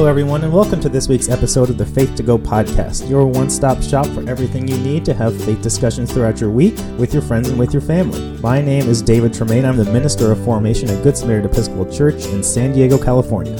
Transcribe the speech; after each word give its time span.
Hello, 0.00 0.08
everyone, 0.08 0.42
and 0.44 0.50
welcome 0.50 0.80
to 0.80 0.88
this 0.88 1.08
week's 1.08 1.28
episode 1.28 1.68
of 1.68 1.76
the 1.76 1.84
Faith 1.84 2.14
to 2.14 2.22
Go 2.22 2.38
podcast, 2.38 3.06
your 3.06 3.26
one 3.26 3.50
stop 3.50 3.82
shop 3.82 4.06
for 4.06 4.26
everything 4.30 4.66
you 4.66 4.78
need 4.78 5.04
to 5.04 5.12
have 5.12 5.38
faith 5.44 5.60
discussions 5.60 6.10
throughout 6.10 6.40
your 6.40 6.48
week 6.48 6.74
with 6.96 7.12
your 7.12 7.20
friends 7.20 7.50
and 7.50 7.58
with 7.58 7.74
your 7.74 7.82
family. 7.82 8.18
My 8.40 8.62
name 8.62 8.88
is 8.88 9.02
David 9.02 9.34
Tremaine. 9.34 9.66
I'm 9.66 9.76
the 9.76 9.84
Minister 9.84 10.32
of 10.32 10.42
Formation 10.42 10.88
at 10.88 11.04
Good 11.04 11.18
Samaritan 11.18 11.50
Episcopal 11.50 11.84
Church 11.92 12.24
in 12.28 12.42
San 12.42 12.72
Diego, 12.72 12.96
California. 12.96 13.54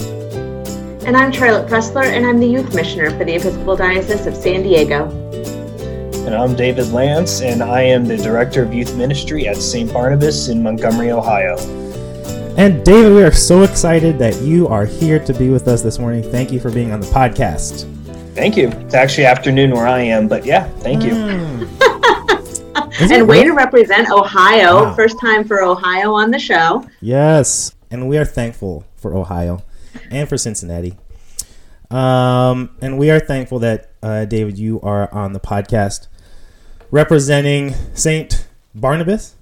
And 1.05 1.15
I'm 1.15 1.31
Charlotte 1.31 1.69
Pressler, 1.69 2.05
and 2.05 2.25
I'm 2.25 2.41
the 2.41 2.49
Youth 2.49 2.75
Missioner 2.75 3.11
for 3.11 3.27
the 3.27 3.35
Episcopal 3.35 3.77
Diocese 3.77 4.27
of 4.27 4.35
San 4.35 4.63
Diego. 4.63 5.11
And 6.25 6.35
I'm 6.35 6.57
David 6.57 6.91
Lance, 6.91 7.43
and 7.43 7.63
I 7.63 7.83
am 7.83 8.07
the 8.07 8.17
Director 8.17 8.63
of 8.63 8.73
Youth 8.73 8.97
Ministry 8.97 9.47
at 9.47 9.59
St. 9.59 9.93
Barnabas 9.93 10.49
in 10.49 10.63
Montgomery, 10.63 11.11
Ohio. 11.11 11.80
And 12.57 12.85
David, 12.85 13.13
we 13.13 13.23
are 13.23 13.33
so 13.33 13.63
excited 13.63 14.19
that 14.19 14.43
you 14.43 14.67
are 14.69 14.85
here 14.85 15.19
to 15.25 15.33
be 15.33 15.51
with 15.51 15.69
us 15.69 15.83
this 15.83 15.99
morning. 15.99 16.23
Thank 16.23 16.53
you 16.53 16.61
for 16.61 16.71
being 16.71 16.93
on 16.93 17.01
the 17.01 17.07
podcast. 17.07 17.87
Thank 18.35 18.57
you. 18.57 18.69
It's 18.69 18.95
actually 18.95 19.25
afternoon 19.25 19.71
where 19.71 19.87
I 19.87 20.01
am, 20.01 20.29
but 20.29 20.45
yeah, 20.45 20.69
thank 20.81 21.03
you. 21.03 21.13
Mm. 21.13 23.01
and 23.11 23.29
way 23.29 23.45
to 23.45 23.53
represent 23.53 24.11
Ohio. 24.11 24.85
Wow. 24.85 24.95
First 24.95 25.19
time 25.21 25.47
for 25.47 25.63
Ohio 25.63 26.13
on 26.13 26.31
the 26.31 26.39
show. 26.39 26.87
Yes. 27.01 27.75
And 27.91 28.09
we 28.09 28.19
are 28.19 28.25
thankful 28.25 28.85
for 28.97 29.15
Ohio 29.15 29.63
and 30.11 30.29
for 30.29 30.37
Cincinnati. 30.37 30.97
Um, 31.91 32.77
and 32.83 32.99
we 32.99 33.11
are 33.11 33.21
thankful 33.21 33.61
that, 33.61 33.93
uh, 34.03 34.25
David, 34.27 34.59
you 34.59 34.81
are 34.83 35.13
on 35.15 35.33
the 35.33 35.41
podcast 35.41 36.09
representing 36.91 37.75
St. 37.95 38.47
Barnabas 38.75 39.37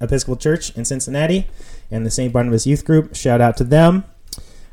Episcopal 0.00 0.36
Church 0.36 0.76
in 0.76 0.84
Cincinnati 0.84 1.48
and 1.90 2.04
the 2.04 2.10
St. 2.10 2.32
Barnabas 2.32 2.66
Youth 2.66 2.84
Group. 2.84 3.14
Shout 3.14 3.40
out 3.40 3.56
to 3.58 3.64
them. 3.64 4.04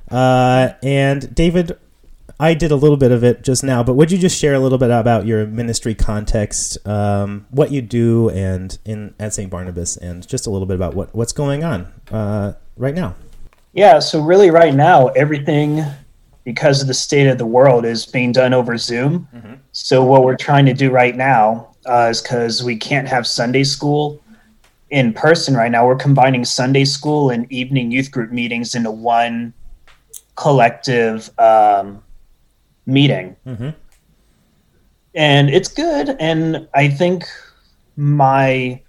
Uh, 0.10 0.70
and 0.84 1.34
David, 1.34 1.78
I 2.40 2.54
did 2.54 2.72
a 2.72 2.76
little 2.76 2.98
bit 2.98 3.12
of 3.12 3.23
it 3.23 3.44
just 3.44 3.64
now, 3.64 3.84
but 3.84 3.96
would 3.96 4.12
you 4.12 4.18
just 4.18 4.38
share 4.38 4.54
a 4.54 4.60
little 4.60 4.78
bit 4.78 4.92
about 4.92 5.26
your 5.26 5.45
ministry 5.48 5.95
context, 5.95 6.78
um, 6.88 7.48
what 7.50 7.72
you 7.72 7.82
do, 7.82 8.30
and 8.30 8.78
in 8.86 9.16
at 9.20 9.34
St. 9.34 9.50
Barnabas, 9.50 9.98
and 9.98 10.28
just 10.28 10.45
a 10.45 10.50
little 10.50 10.68
bit 10.68 10.76
about 10.76 10.94
what, 10.94 11.14
what's 11.16 11.34
going 11.34 11.64
on 11.64 11.92
uh, 12.12 12.54
right 12.78 12.94
now? 12.94 13.16
Yeah, 13.73 14.00
so 14.00 14.22
really, 14.22 14.52
right 14.52 14.73
now, 14.73 15.08
everything 15.10 15.84
because 16.44 16.82
of 16.82 16.88
the 16.88 16.94
state 16.94 17.28
of 17.28 17.38
the 17.38 17.45
world 17.45 17.86
is 17.86 18.06
being 18.06 18.32
done 18.32 18.54
over 18.54 18.78
Zoom. 18.78 19.28
Mm-hmm. 19.36 19.56
So 19.73 20.04
what 20.04 20.23
we're 20.23 20.38
trying 20.38 20.66
to 20.68 20.73
do 20.73 20.90
right 20.90 21.16
now 21.16 21.76
uh, 21.86 22.08
is 22.12 22.22
because 22.22 22.64
we 22.64 22.78
can't 22.78 23.08
have 23.08 23.28
Sunday 23.28 23.64
school 23.64 24.22
in 24.89 25.13
person 25.13 25.55
right 25.55 25.71
now. 25.71 25.85
We're 25.85 25.95
combining 25.95 26.45
Sunday 26.45 26.85
school 26.85 27.30
and 27.30 27.52
evening 27.52 27.91
youth 27.91 28.11
group 28.11 28.31
meetings 28.31 28.75
into 28.75 28.91
one 28.91 29.53
collective 30.35 31.30
um, 31.39 32.03
meeting. 32.85 33.35
Mm-hmm. 33.45 33.69
And 35.15 35.49
it's 35.49 35.67
good. 35.67 36.15
And 36.19 36.67
I 36.73 36.89
think 36.89 37.25
my 37.95 38.81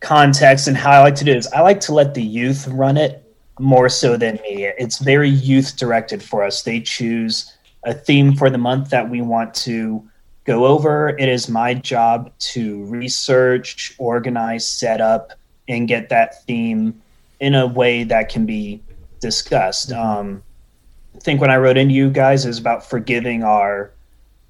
context 0.00 0.66
and 0.66 0.76
how 0.76 0.90
I 0.90 1.02
like 1.02 1.14
to 1.16 1.24
do 1.24 1.30
it 1.30 1.36
is 1.36 1.46
I 1.48 1.60
like 1.60 1.80
to 1.80 1.94
let 1.94 2.14
the 2.14 2.22
youth 2.22 2.66
run 2.68 2.96
it 2.96 3.22
more 3.60 3.88
so 3.88 4.16
than 4.16 4.34
me. 4.42 4.64
It's 4.78 4.98
very 4.98 5.28
youth 5.28 5.76
directed 5.76 6.22
for 6.22 6.42
us. 6.42 6.62
They 6.62 6.80
choose 6.80 7.52
a 7.84 7.94
theme 7.94 8.34
for 8.34 8.50
the 8.50 8.58
month 8.58 8.90
that 8.90 9.08
we 9.08 9.20
want 9.20 9.54
to 9.54 10.08
go 10.44 10.66
over. 10.66 11.10
It 11.10 11.28
is 11.28 11.48
my 11.48 11.74
job 11.74 12.32
to 12.38 12.84
research, 12.84 13.94
organize, 13.98 14.66
set 14.66 15.00
up, 15.00 15.32
and 15.68 15.86
get 15.88 16.08
that 16.08 16.44
theme 16.44 17.00
in 17.40 17.54
a 17.54 17.66
way 17.66 18.04
that 18.04 18.28
can 18.28 18.46
be 18.46 18.82
discussed. 19.20 19.92
Um, 19.92 20.42
I 21.14 21.18
think 21.18 21.40
when 21.40 21.50
I 21.50 21.56
wrote 21.56 21.76
into 21.76 21.94
you 21.94 22.10
guys, 22.10 22.46
is 22.46 22.58
about 22.58 22.84
forgiving 22.84 23.42
our 23.42 23.92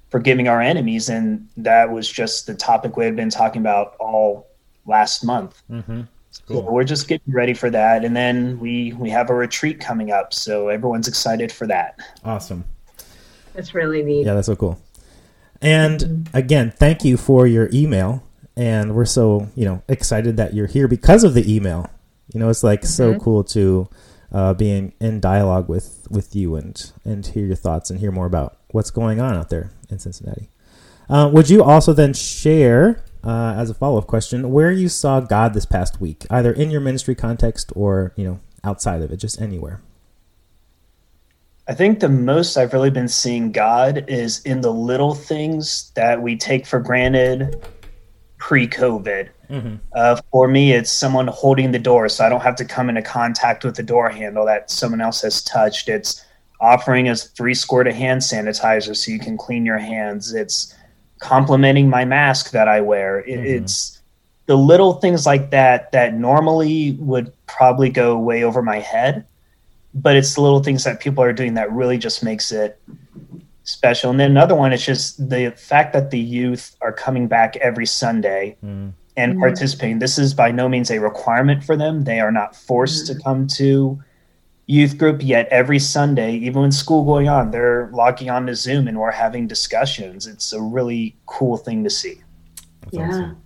forgiving 0.09 0.47
our 0.47 0.61
enemies, 0.61 1.09
and 1.09 1.47
that 1.57 1.91
was 1.91 2.09
just 2.09 2.45
the 2.45 2.53
topic 2.53 2.97
we 2.97 3.05
had 3.05 3.15
been 3.15 3.29
talking 3.29 3.61
about 3.61 3.95
all 3.99 4.47
last 4.85 5.23
month. 5.23 5.61
Mm-hmm. 5.71 6.01
Cool. 6.47 6.63
So 6.63 6.71
we're 6.71 6.83
just 6.83 7.07
getting 7.07 7.33
ready 7.33 7.53
for 7.53 7.69
that, 7.69 8.03
and 8.03 8.15
then 8.15 8.59
we 8.59 8.93
we 8.93 9.09
have 9.09 9.29
a 9.29 9.35
retreat 9.35 9.79
coming 9.79 10.11
up, 10.11 10.33
so 10.33 10.69
everyone's 10.69 11.07
excited 11.07 11.51
for 11.51 11.67
that. 11.67 11.99
Awesome. 12.23 12.63
That's 13.53 13.73
really 13.75 14.01
neat. 14.01 14.25
Yeah, 14.25 14.33
that's 14.33 14.47
so 14.47 14.55
cool. 14.55 14.79
And 15.63 16.29
again, 16.33 16.71
thank 16.71 17.05
you 17.05 17.15
for 17.17 17.47
your 17.47 17.69
email. 17.73 18.21
And 18.55 18.93
we're 18.93 19.05
so, 19.05 19.49
you 19.55 19.65
know, 19.65 19.81
excited 19.87 20.37
that 20.37 20.53
you're 20.53 20.67
here 20.67 20.87
because 20.87 21.23
of 21.23 21.33
the 21.33 21.51
email. 21.51 21.89
You 22.33 22.39
know, 22.39 22.49
it's 22.49 22.63
like 22.63 22.81
mm-hmm. 22.81 22.87
so 22.87 23.17
cool 23.17 23.43
to 23.45 23.89
uh, 24.31 24.53
be 24.53 24.69
in, 24.69 24.93
in 24.99 25.19
dialogue 25.19 25.69
with, 25.69 26.07
with 26.11 26.35
you 26.35 26.55
and, 26.55 26.91
and 27.05 27.25
hear 27.25 27.45
your 27.45 27.55
thoughts 27.55 27.89
and 27.89 27.99
hear 27.99 28.11
more 28.11 28.25
about 28.25 28.57
what's 28.71 28.91
going 28.91 29.21
on 29.21 29.35
out 29.35 29.49
there 29.49 29.71
in 29.89 29.99
Cincinnati. 29.99 30.49
Uh, 31.09 31.29
would 31.33 31.49
you 31.49 31.63
also 31.63 31.93
then 31.93 32.13
share, 32.13 33.03
uh, 33.23 33.55
as 33.57 33.69
a 33.69 33.73
follow 33.73 33.97
up 33.97 34.07
question, 34.07 34.51
where 34.51 34.71
you 34.71 34.89
saw 34.89 35.19
God 35.19 35.53
this 35.53 35.65
past 35.65 36.01
week, 36.01 36.25
either 36.29 36.51
in 36.51 36.71
your 36.71 36.81
ministry 36.81 37.15
context 37.15 37.71
or, 37.75 38.13
you 38.15 38.25
know, 38.25 38.39
outside 38.63 39.01
of 39.01 39.11
it, 39.11 39.17
just 39.17 39.41
anywhere? 39.41 39.81
I 41.67 41.73
think 41.73 41.99
the 41.99 42.09
most 42.09 42.57
I've 42.57 42.73
really 42.73 42.89
been 42.89 43.07
seeing 43.07 43.51
God 43.51 44.05
is 44.09 44.41
in 44.41 44.61
the 44.61 44.73
little 44.73 45.13
things 45.13 45.91
that 45.95 46.21
we 46.21 46.35
take 46.35 46.65
for 46.65 46.79
granted 46.79 47.65
pre 48.37 48.67
COVID. 48.67 49.29
Mm-hmm. 49.49 49.75
Uh, 49.93 50.19
for 50.31 50.47
me, 50.47 50.73
it's 50.73 50.91
someone 50.91 51.27
holding 51.27 51.71
the 51.71 51.79
door 51.79 52.09
so 52.09 52.25
I 52.25 52.29
don't 52.29 52.41
have 52.41 52.57
to 52.57 52.65
come 52.65 52.89
into 52.89 53.01
contact 53.01 53.63
with 53.63 53.75
the 53.75 53.83
door 53.83 54.09
handle 54.09 54.45
that 54.45 54.69
someone 54.71 54.99
else 54.99 55.21
has 55.21 55.41
touched. 55.41 55.87
It's 55.87 56.25
offering 56.59 57.07
us 57.07 57.27
three 57.29 57.53
squirt 57.53 57.87
of 57.87 57.95
hand 57.95 58.21
sanitizer 58.21 58.95
so 58.95 59.11
you 59.11 59.19
can 59.19 59.37
clean 59.37 59.65
your 59.65 59.77
hands. 59.77 60.33
It's 60.33 60.75
complimenting 61.19 61.89
my 61.89 62.03
mask 62.03 62.51
that 62.51 62.67
I 62.67 62.81
wear. 62.81 63.19
It, 63.19 63.39
mm-hmm. 63.39 63.63
It's 63.63 64.01
the 64.47 64.57
little 64.57 64.95
things 64.95 65.25
like 65.25 65.51
that 65.51 65.93
that 65.93 66.13
normally 66.13 66.97
would 66.99 67.31
probably 67.47 67.89
go 67.89 68.17
way 68.19 68.43
over 68.43 68.61
my 68.61 68.79
head 68.79 69.25
but 69.93 70.15
it's 70.15 70.35
the 70.35 70.41
little 70.41 70.63
things 70.63 70.83
that 70.83 70.99
people 70.99 71.23
are 71.23 71.33
doing 71.33 71.53
that 71.55 71.71
really 71.71 71.97
just 71.97 72.23
makes 72.23 72.51
it 72.51 72.79
special. 73.63 74.11
And 74.11 74.19
then 74.19 74.31
another 74.31 74.55
one 74.55 74.73
is 74.73 74.85
just 74.85 75.29
the 75.29 75.51
fact 75.51 75.93
that 75.93 76.11
the 76.11 76.19
youth 76.19 76.75
are 76.81 76.91
coming 76.91 77.27
back 77.27 77.55
every 77.57 77.85
Sunday 77.85 78.57
mm. 78.63 78.91
and 79.15 79.35
mm. 79.35 79.39
participating. 79.39 79.99
This 79.99 80.17
is 80.17 80.33
by 80.33 80.51
no 80.51 80.67
means 80.67 80.91
a 80.91 80.99
requirement 80.99 81.63
for 81.63 81.77
them. 81.77 82.03
They 82.03 82.19
are 82.19 82.31
not 82.31 82.55
forced 82.55 83.05
mm. 83.05 83.15
to 83.15 83.23
come 83.23 83.47
to 83.47 84.01
youth 84.65 84.97
group 84.97 85.21
yet 85.21 85.47
every 85.49 85.79
Sunday, 85.79 86.35
even 86.35 86.61
when 86.61 86.71
school 86.71 87.03
going 87.03 87.27
on, 87.27 87.51
they're 87.51 87.89
logging 87.93 88.29
on 88.29 88.47
to 88.47 88.55
Zoom 88.55 88.87
and 88.87 88.97
we're 88.97 89.11
having 89.11 89.47
discussions. 89.47 90.25
It's 90.25 90.53
a 90.53 90.61
really 90.61 91.15
cool 91.25 91.57
thing 91.57 91.83
to 91.83 91.89
see. 91.89 92.21
That's 92.81 92.95
yeah. 92.95 93.07
Awesome. 93.07 93.41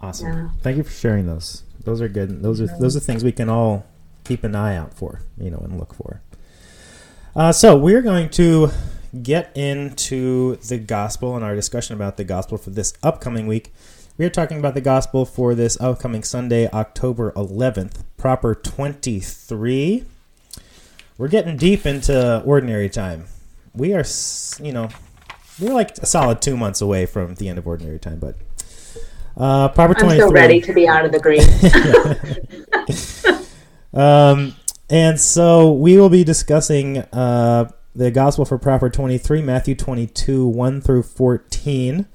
Awesome. 0.00 0.26
Yeah. 0.28 0.48
Thank 0.62 0.76
you 0.76 0.84
for 0.84 0.92
sharing 0.92 1.26
those. 1.26 1.62
Those 1.84 2.00
are 2.00 2.08
good. 2.08 2.42
Those 2.42 2.60
are 2.60 2.66
those 2.78 2.96
are 2.96 3.00
things 3.00 3.22
we 3.22 3.32
can 3.32 3.48
all 3.48 3.84
keep 4.24 4.42
an 4.42 4.54
eye 4.56 4.76
out 4.76 4.94
for, 4.94 5.20
you 5.38 5.50
know, 5.50 5.58
and 5.58 5.78
look 5.78 5.94
for. 5.94 6.22
Uh, 7.36 7.52
so 7.52 7.76
we're 7.76 8.02
going 8.02 8.28
to 8.30 8.70
get 9.22 9.56
into 9.56 10.56
the 10.56 10.78
gospel 10.78 11.36
and 11.36 11.44
our 11.44 11.54
discussion 11.54 11.94
about 11.94 12.16
the 12.16 12.24
gospel 12.24 12.58
for 12.58 12.70
this 12.70 12.94
upcoming 13.02 13.46
week. 13.46 13.72
We 14.16 14.24
are 14.24 14.30
talking 14.30 14.58
about 14.58 14.74
the 14.74 14.80
gospel 14.80 15.24
for 15.24 15.54
this 15.54 15.80
upcoming 15.80 16.22
Sunday, 16.22 16.68
October 16.70 17.32
11th, 17.32 18.04
proper 18.16 18.54
23. 18.54 20.04
We're 21.18 21.28
getting 21.28 21.56
deep 21.56 21.84
into 21.86 22.40
ordinary 22.42 22.88
time. 22.88 23.26
We 23.74 23.92
are, 23.92 24.04
you 24.62 24.72
know, 24.72 24.88
we're 25.60 25.74
like 25.74 25.98
a 25.98 26.06
solid 26.06 26.40
two 26.40 26.56
months 26.56 26.80
away 26.80 27.06
from 27.06 27.34
the 27.34 27.48
end 27.48 27.58
of 27.58 27.66
ordinary 27.66 27.98
time, 27.98 28.20
but 28.20 28.36
uh, 29.36 29.68
proper 29.68 29.94
23. 29.94 30.22
I'm 30.22 30.28
so 30.28 30.32
ready 30.32 30.60
to 30.60 30.72
be 30.72 30.86
out 30.86 31.04
of 31.04 31.10
the 31.10 31.18
green. 31.18 31.42
Um, 33.94 34.56
and 34.90 35.20
so 35.20 35.72
we 35.72 35.96
will 35.96 36.10
be 36.10 36.24
discussing 36.24 36.98
uh, 36.98 37.70
the 37.94 38.10
Gospel 38.10 38.44
for 38.44 38.58
Proper 38.58 38.90
23, 38.90 39.40
Matthew 39.40 39.74
22, 39.74 40.46
1 40.46 40.80
through 40.80 41.04
14. 41.04 42.06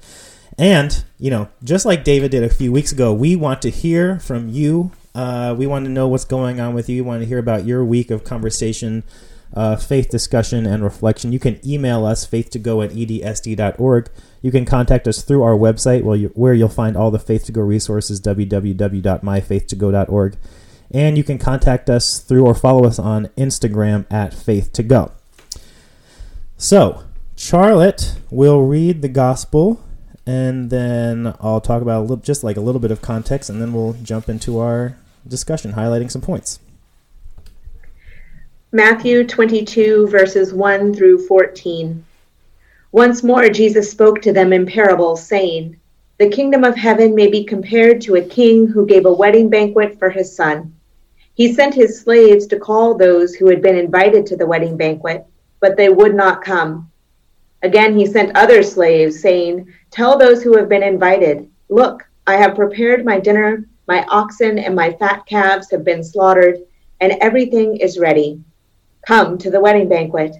And, 0.58 1.04
you 1.18 1.30
know, 1.30 1.48
just 1.64 1.86
like 1.86 2.04
David 2.04 2.30
did 2.30 2.44
a 2.44 2.50
few 2.50 2.70
weeks 2.70 2.92
ago, 2.92 3.14
we 3.14 3.34
want 3.34 3.62
to 3.62 3.70
hear 3.70 4.20
from 4.20 4.50
you. 4.50 4.92
Uh, 5.14 5.54
we 5.56 5.66
want 5.66 5.86
to 5.86 5.90
know 5.90 6.06
what's 6.06 6.26
going 6.26 6.60
on 6.60 6.74
with 6.74 6.88
you. 6.88 7.02
We 7.02 7.08
want 7.08 7.22
to 7.22 7.26
hear 7.26 7.38
about 7.38 7.64
your 7.64 7.84
week 7.84 8.10
of 8.10 8.24
conversation, 8.24 9.02
uh, 9.54 9.76
faith 9.76 10.10
discussion, 10.10 10.66
and 10.66 10.84
reflection. 10.84 11.32
You 11.32 11.38
can 11.38 11.58
email 11.66 12.04
us, 12.04 12.26
faith2go 12.26 12.84
at 12.84 12.90
edsd.org. 12.90 14.10
You 14.42 14.50
can 14.50 14.66
contact 14.66 15.08
us 15.08 15.22
through 15.22 15.42
our 15.42 15.56
website 15.56 16.02
where, 16.02 16.16
you, 16.16 16.28
where 16.34 16.52
you'll 16.54 16.68
find 16.68 16.94
all 16.96 17.10
the 17.10 17.18
Faith 17.18 17.46
to 17.46 17.52
Go 17.52 17.62
resources, 17.62 18.20
www.myfaith2go.org. 18.20 20.36
And 20.92 21.16
you 21.16 21.24
can 21.24 21.38
contact 21.38 21.88
us 21.88 22.18
through 22.18 22.46
or 22.46 22.54
follow 22.54 22.84
us 22.84 22.98
on 22.98 23.26
Instagram 23.36 24.06
at 24.10 24.34
Faith 24.34 24.72
to 24.72 24.82
Go. 24.82 25.12
So, 26.56 27.04
Charlotte 27.36 28.16
will 28.30 28.62
read 28.62 29.00
the 29.00 29.08
gospel, 29.08 29.80
and 30.26 30.68
then 30.68 31.34
I'll 31.40 31.60
talk 31.60 31.80
about 31.80 32.00
a 32.00 32.02
little, 32.02 32.16
just 32.16 32.44
like 32.44 32.56
a 32.56 32.60
little 32.60 32.80
bit 32.80 32.90
of 32.90 33.00
context, 33.00 33.48
and 33.48 33.62
then 33.62 33.72
we'll 33.72 33.94
jump 34.02 34.28
into 34.28 34.58
our 34.58 34.96
discussion, 35.26 35.72
highlighting 35.72 36.10
some 36.10 36.20
points. 36.20 36.60
Matthew 38.72 39.26
22, 39.26 40.08
verses 40.08 40.52
1 40.52 40.94
through 40.94 41.26
14. 41.26 42.04
Once 42.92 43.22
more, 43.22 43.48
Jesus 43.48 43.90
spoke 43.90 44.20
to 44.22 44.32
them 44.32 44.52
in 44.52 44.66
parables, 44.66 45.24
saying, 45.24 45.76
The 46.18 46.28
kingdom 46.28 46.64
of 46.64 46.76
heaven 46.76 47.14
may 47.14 47.28
be 47.28 47.44
compared 47.44 48.00
to 48.02 48.16
a 48.16 48.22
king 48.22 48.66
who 48.66 48.84
gave 48.84 49.06
a 49.06 49.12
wedding 49.12 49.48
banquet 49.48 49.98
for 49.98 50.10
his 50.10 50.36
son. 50.36 50.74
He 51.40 51.54
sent 51.54 51.72
his 51.72 51.98
slaves 51.98 52.46
to 52.48 52.60
call 52.60 52.94
those 52.94 53.34
who 53.34 53.48
had 53.48 53.62
been 53.62 53.78
invited 53.78 54.26
to 54.26 54.36
the 54.36 54.46
wedding 54.46 54.76
banquet, 54.76 55.24
but 55.58 55.74
they 55.74 55.88
would 55.88 56.14
not 56.14 56.44
come. 56.44 56.92
Again, 57.62 57.98
he 57.98 58.04
sent 58.04 58.36
other 58.36 58.62
slaves, 58.62 59.22
saying, 59.22 59.66
Tell 59.90 60.18
those 60.18 60.42
who 60.42 60.54
have 60.58 60.68
been 60.68 60.82
invited, 60.82 61.50
Look, 61.70 62.06
I 62.26 62.36
have 62.36 62.56
prepared 62.56 63.06
my 63.06 63.18
dinner, 63.18 63.64
my 63.88 64.04
oxen 64.10 64.58
and 64.58 64.76
my 64.76 64.92
fat 64.92 65.24
calves 65.24 65.70
have 65.70 65.82
been 65.82 66.04
slaughtered, 66.04 66.58
and 67.00 67.16
everything 67.22 67.78
is 67.78 67.98
ready. 67.98 68.44
Come 69.06 69.38
to 69.38 69.50
the 69.50 69.60
wedding 69.60 69.88
banquet. 69.88 70.36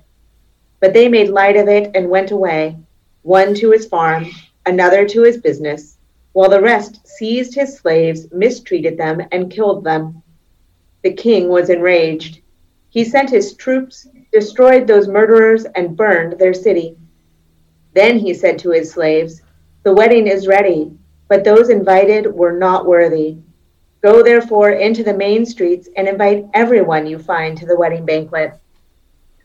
But 0.81 0.93
they 0.93 1.09
made 1.09 1.31
light 1.31 1.57
of 1.57 1.67
it 1.67 1.93
and 1.95 2.11
went 2.11 2.31
away, 2.31 2.77
one 3.23 3.55
to 3.55 3.71
his 3.71 3.87
farm, 3.87 4.27
another 4.67 5.09
to 5.09 5.23
his 5.23 5.39
business, 5.39 5.97
while 6.33 6.51
the 6.51 6.61
rest 6.61 7.09
seized 7.09 7.55
his 7.55 7.79
slaves, 7.79 8.31
mistreated 8.33 8.99
them, 8.99 9.23
and 9.33 9.51
killed 9.51 9.83
them. 9.83 10.20
The 11.03 11.13
king 11.13 11.49
was 11.49 11.71
enraged. 11.71 12.41
He 12.91 13.05
sent 13.05 13.31
his 13.31 13.55
troops, 13.55 14.09
destroyed 14.33 14.87
those 14.87 15.09
murderers, 15.09 15.65
and 15.75 15.97
burned 15.97 16.39
their 16.39 16.55
city. 16.55 16.97
Then 17.95 18.19
he 18.19 18.35
said 18.35 18.59
to 18.61 18.71
his 18.71 18.91
slaves, 18.91 19.43
The 19.83 19.95
wedding 19.95 20.27
is 20.27 20.47
ready, 20.47 20.93
but 21.29 21.45
those 21.45 21.71
invited 21.71 22.33
were 22.35 22.53
not 22.53 22.87
worthy. 22.87 23.39
Go 24.03 24.23
therefore 24.23 24.71
into 24.71 25.05
the 25.05 25.15
main 25.15 25.45
streets 25.45 25.89
and 25.97 26.09
invite 26.09 26.47
everyone 26.55 27.07
you 27.07 27.19
find 27.19 27.57
to 27.59 27.67
the 27.67 27.77
wedding 27.77 28.05
banquet. 28.05 28.55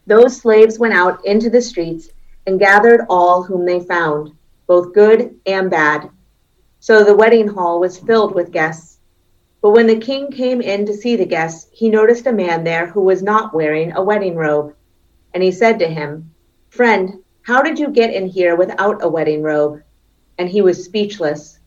Those 0.07 0.37
slaves 0.37 0.79
went 0.79 0.93
out 0.93 1.25
into 1.25 1.49
the 1.49 1.61
streets 1.61 2.09
and 2.47 2.59
gathered 2.59 3.05
all 3.09 3.43
whom 3.43 3.65
they 3.65 3.79
found, 3.79 4.31
both 4.67 4.93
good 4.93 5.35
and 5.45 5.69
bad. 5.69 6.09
So 6.79 7.03
the 7.03 7.15
wedding 7.15 7.47
hall 7.47 7.79
was 7.79 7.99
filled 7.99 8.35
with 8.35 8.51
guests. 8.51 8.94
But 9.65 9.71
when 9.71 9.87
the 9.87 9.97
king 9.97 10.29
came 10.29 10.61
in 10.61 10.85
to 10.85 10.93
see 10.93 11.15
the 11.15 11.25
guests, 11.25 11.67
he 11.71 11.89
noticed 11.89 12.27
a 12.27 12.31
man 12.31 12.63
there 12.63 12.85
who 12.85 13.01
was 13.01 13.23
not 13.23 13.51
wearing 13.51 13.93
a 13.93 14.03
wedding 14.03 14.35
robe. 14.35 14.75
And 15.33 15.41
he 15.41 15.51
said 15.51 15.79
to 15.79 15.87
him, 15.87 16.35
Friend, 16.69 17.23
how 17.41 17.63
did 17.63 17.79
you 17.79 17.89
get 17.89 18.13
in 18.13 18.27
here 18.27 18.55
without 18.55 19.03
a 19.03 19.09
wedding 19.09 19.41
robe? 19.41 19.81
And 20.37 20.47
he 20.47 20.61
was 20.61 20.85
speechless. 20.85 21.57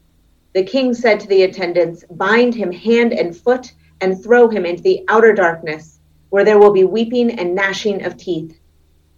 The 0.54 0.62
king 0.62 0.94
said 0.94 1.18
to 1.18 1.26
the 1.26 1.42
attendants, 1.42 2.04
Bind 2.08 2.54
him 2.54 2.70
hand 2.70 3.12
and 3.12 3.36
foot 3.36 3.72
and 4.00 4.22
throw 4.22 4.48
him 4.48 4.64
into 4.64 4.84
the 4.84 5.04
outer 5.08 5.32
darkness, 5.32 5.98
where 6.30 6.44
there 6.44 6.60
will 6.60 6.72
be 6.72 6.84
weeping 6.84 7.32
and 7.32 7.56
gnashing 7.56 8.04
of 8.04 8.16
teeth. 8.16 8.56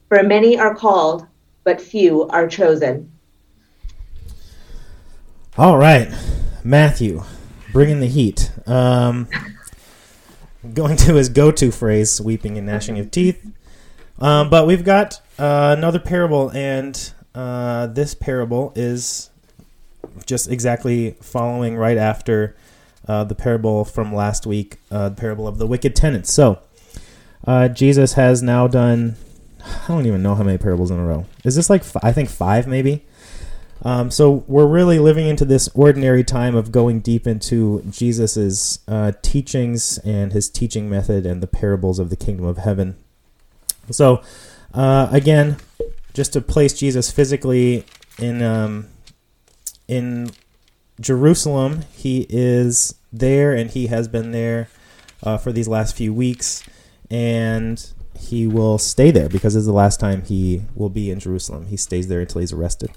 For 0.09 0.23
many 0.23 0.59
are 0.59 0.75
called, 0.75 1.27
but 1.65 1.83
few 1.83 2.27
are 2.29 2.49
chosen. 2.49 3.13
All 5.59 5.77
right, 5.77 6.11
Matthew, 6.65 7.25
bringing 7.73 8.01
the 8.01 8.07
heat. 8.07 8.51
Um, 8.67 9.29
going 10.75 10.97
to 10.99 11.15
his 11.15 11.29
go-to 11.29 11.71
phrase, 11.71 12.21
weeping 12.21 12.59
and 12.59 12.67
gnashing 12.67 12.99
of 12.99 13.11
teeth. 13.11 13.45
Um, 14.21 14.51
but 14.51 14.67
we've 14.67 14.85
got 14.85 15.21
uh, 15.39 15.75
another 15.77 15.99
parable, 15.99 16.51
and 16.51 17.13
uh, 17.35 17.87
this 17.87 18.15
parable 18.15 18.73
is 18.77 19.31
just 20.27 20.51
exactly 20.51 21.13
following 21.23 21.77
right 21.77 21.97
after 21.97 22.55
uh, 23.09 23.25
the 23.25 23.35
parable 23.35 23.85
from 23.85 24.15
last 24.15 24.47
week, 24.47 24.77
uh, 24.91 25.09
the 25.09 25.17
parable 25.17 25.49
of 25.49 25.59
the 25.59 25.67
wicked 25.67 25.97
tenants. 25.97 26.33
So, 26.33 26.59
uh, 27.47 27.69
Jesus 27.69 28.13
has 28.15 28.43
now 28.43 28.67
done, 28.67 29.17
I 29.65 29.89
don't 29.89 30.07
even 30.07 30.23
know 30.23 30.35
how 30.35 30.43
many 30.43 30.59
parables 30.59 30.91
in 30.91 30.99
a 30.99 31.05
row. 31.05 31.25
Is 31.45 31.57
this 31.57 31.71
like, 31.71 31.83
I 32.03 32.13
think 32.13 32.29
five 32.29 32.67
maybe? 32.67 33.05
Um, 33.83 34.11
so 34.11 34.45
we're 34.47 34.67
really 34.67 34.99
living 34.99 35.27
into 35.27 35.45
this 35.45 35.69
ordinary 35.75 36.23
time 36.23 36.55
of 36.55 36.71
going 36.71 37.01
deep 37.01 37.27
into 37.27 37.83
Jesus's 37.91 38.81
uh, 38.87 39.13
teachings 39.23 39.99
and 39.99 40.33
his 40.33 40.51
teaching 40.51 40.91
method 40.91 41.25
and 41.25 41.43
the 41.43 41.47
parables 41.47 41.99
of 41.99 42.11
the 42.11 42.17
kingdom 42.17 42.45
of 42.45 42.59
heaven. 42.59 42.97
So, 43.91 44.23
uh, 44.75 45.09
again, 45.11 45.57
just 46.13 46.33
to 46.35 46.41
place 46.41 46.79
Jesus 46.79 47.11
physically 47.11 47.85
in 48.19 48.43
um, 48.43 48.89
in 49.89 50.31
Jerusalem. 51.01 51.83
He 51.97 52.27
is 52.29 52.95
there, 53.13 53.53
and 53.53 53.71
he 53.71 53.89
has 53.89 54.07
been 54.07 54.31
there 54.33 54.69
uh, 55.23 55.39
for 55.39 55.53
these 55.53 55.67
last 55.67 55.97
few 55.97 56.13
weeks, 56.13 56.63
and 57.11 57.85
he 58.19 58.47
will 58.47 58.79
stay 58.79 59.11
there 59.11 59.29
because 59.29 59.57
it's 59.57 59.67
the 59.67 59.73
last 59.73 59.99
time 59.99 60.23
he 60.23 60.63
will 60.75 60.91
be 60.91 61.11
in 61.11 61.19
Jerusalem. 61.19 61.67
He 61.67 61.77
stays 61.77 62.09
there 62.09 62.21
until 62.21 62.41
he's 62.41 62.53
arrested. 62.53 62.91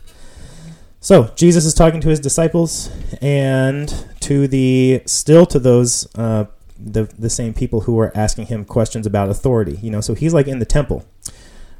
So 1.03 1.29
Jesus 1.35 1.65
is 1.65 1.73
talking 1.73 2.00
to 2.00 2.07
his 2.07 2.21
disciples 2.21 2.89
and 3.21 3.94
to 4.21 4.47
the 4.47 5.01
still 5.05 5.45
to 5.47 5.59
those 5.59 6.07
uh, 6.15 6.45
the 6.79 7.03
the 7.19 7.29
same 7.29 7.53
people 7.53 7.81
who 7.81 8.00
are 8.00 8.15
asking 8.15 8.45
him 8.45 8.63
questions 8.63 9.05
about 9.05 9.27
authority. 9.27 9.77
You 9.81 9.91
know, 9.91 10.00
so 10.00 10.13
he's 10.13 10.33
like 10.33 10.47
in 10.47 10.59
the 10.59 10.65
temple, 10.65 11.05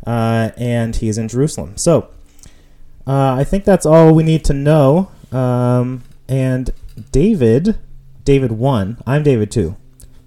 uh, 0.06 0.52
and 0.58 0.94
he 0.98 1.08
is 1.08 1.18
in 1.18 1.30
Jerusalem. 1.30 1.78
So 1.78 2.10
uh, 3.08 3.36
I 3.36 3.46
think 3.46 3.64
that's 3.64 3.86
all 3.86 4.14
we 4.14 4.24
need 4.24 4.44
to 4.44 4.54
know. 4.54 5.10
Um, 5.32 6.04
and 6.28 6.72
David, 7.14 7.80
David 8.26 8.52
one. 8.52 8.98
I'm 9.08 9.24
David 9.24 9.52
two. 9.52 9.78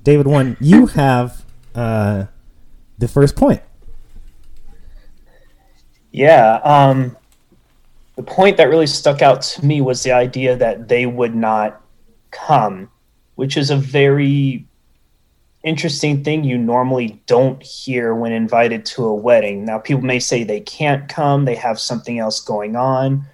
David 0.04 0.26
one. 0.26 0.56
You 0.58 0.87
have 0.87 1.44
uh, 1.75 2.25
the 2.96 3.08
first 3.08 3.37
point. 3.37 3.60
Yeah. 6.12 6.60
Um, 6.64 7.15
the 8.16 8.22
point 8.22 8.56
that 8.56 8.68
really 8.68 8.86
stuck 8.86 9.22
out 9.22 9.42
to 9.42 9.64
me 9.64 9.80
was 9.80 10.02
the 10.02 10.12
idea 10.12 10.56
that 10.56 10.88
they 10.88 11.06
would 11.06 11.34
not 11.34 11.80
come, 12.30 12.90
which 13.34 13.56
is 13.56 13.70
a 13.70 13.76
very 13.76 14.66
interesting 15.62 16.24
thing 16.24 16.44
you 16.44 16.56
normally 16.56 17.20
don't 17.26 17.62
hear 17.62 18.14
when 18.14 18.32
invited 18.32 18.86
to 18.86 19.04
a 19.04 19.14
wedding. 19.14 19.64
Now, 19.64 19.78
people 19.78 20.02
may 20.02 20.18
say 20.18 20.44
they 20.44 20.60
can't 20.60 21.08
come, 21.08 21.44
they 21.44 21.56
have 21.56 21.78
something 21.78 22.18
else 22.18 22.40
going 22.40 22.76
on, 22.76 23.26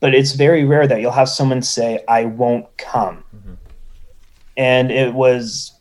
but 0.00 0.14
it's 0.14 0.32
very 0.32 0.64
rare 0.64 0.86
that 0.86 1.00
you'll 1.00 1.10
have 1.12 1.28
someone 1.28 1.62
say, 1.62 2.02
I 2.08 2.24
won't 2.24 2.74
come. 2.78 3.24
Mm-hmm. 3.36 3.54
And 4.56 4.90
it 4.90 5.14
was 5.14 5.72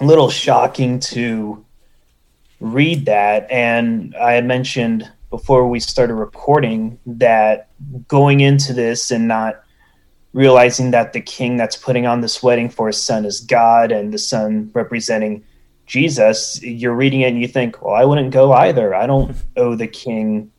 a 0.00 0.04
little 0.04 0.30
shocking 0.30 0.98
to 1.00 1.64
read 2.58 3.04
that. 3.06 3.50
And 3.50 4.16
I 4.16 4.32
had 4.32 4.46
mentioned 4.46 5.10
before 5.32 5.66
we 5.66 5.80
started 5.80 6.12
recording 6.12 6.98
that 7.06 7.70
going 8.06 8.40
into 8.40 8.74
this 8.74 9.10
and 9.10 9.26
not 9.26 9.64
realizing 10.34 10.90
that 10.90 11.14
the 11.14 11.22
king 11.22 11.56
that's 11.56 11.74
putting 11.74 12.06
on 12.06 12.20
this 12.20 12.42
wedding 12.42 12.68
for 12.68 12.88
his 12.88 13.00
son 13.00 13.24
is 13.24 13.40
God 13.40 13.92
and 13.92 14.12
the 14.12 14.18
son 14.18 14.70
representing 14.74 15.42
Jesus, 15.86 16.62
you're 16.62 16.94
reading 16.94 17.22
it 17.22 17.28
and 17.28 17.40
you 17.40 17.48
think, 17.48 17.80
well, 17.80 17.94
I 17.94 18.04
wouldn't 18.04 18.30
go 18.30 18.52
either. 18.52 18.94
I 18.94 19.06
don't 19.06 19.34
owe 19.56 19.74
the 19.74 19.88
king 19.88 20.52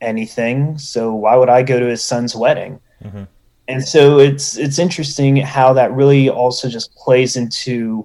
anything, 0.00 0.78
so 0.78 1.14
why 1.14 1.36
would 1.36 1.48
I 1.48 1.62
go 1.62 1.78
to 1.78 1.86
his 1.86 2.02
son's 2.02 2.34
wedding? 2.34 2.80
Mm-hmm. 3.04 3.22
And 3.68 3.84
so 3.84 4.18
it's 4.18 4.56
it's 4.56 4.80
interesting 4.80 5.36
how 5.36 5.74
that 5.74 5.92
really 5.92 6.28
also 6.28 6.68
just 6.68 6.92
plays 6.96 7.36
into 7.36 8.04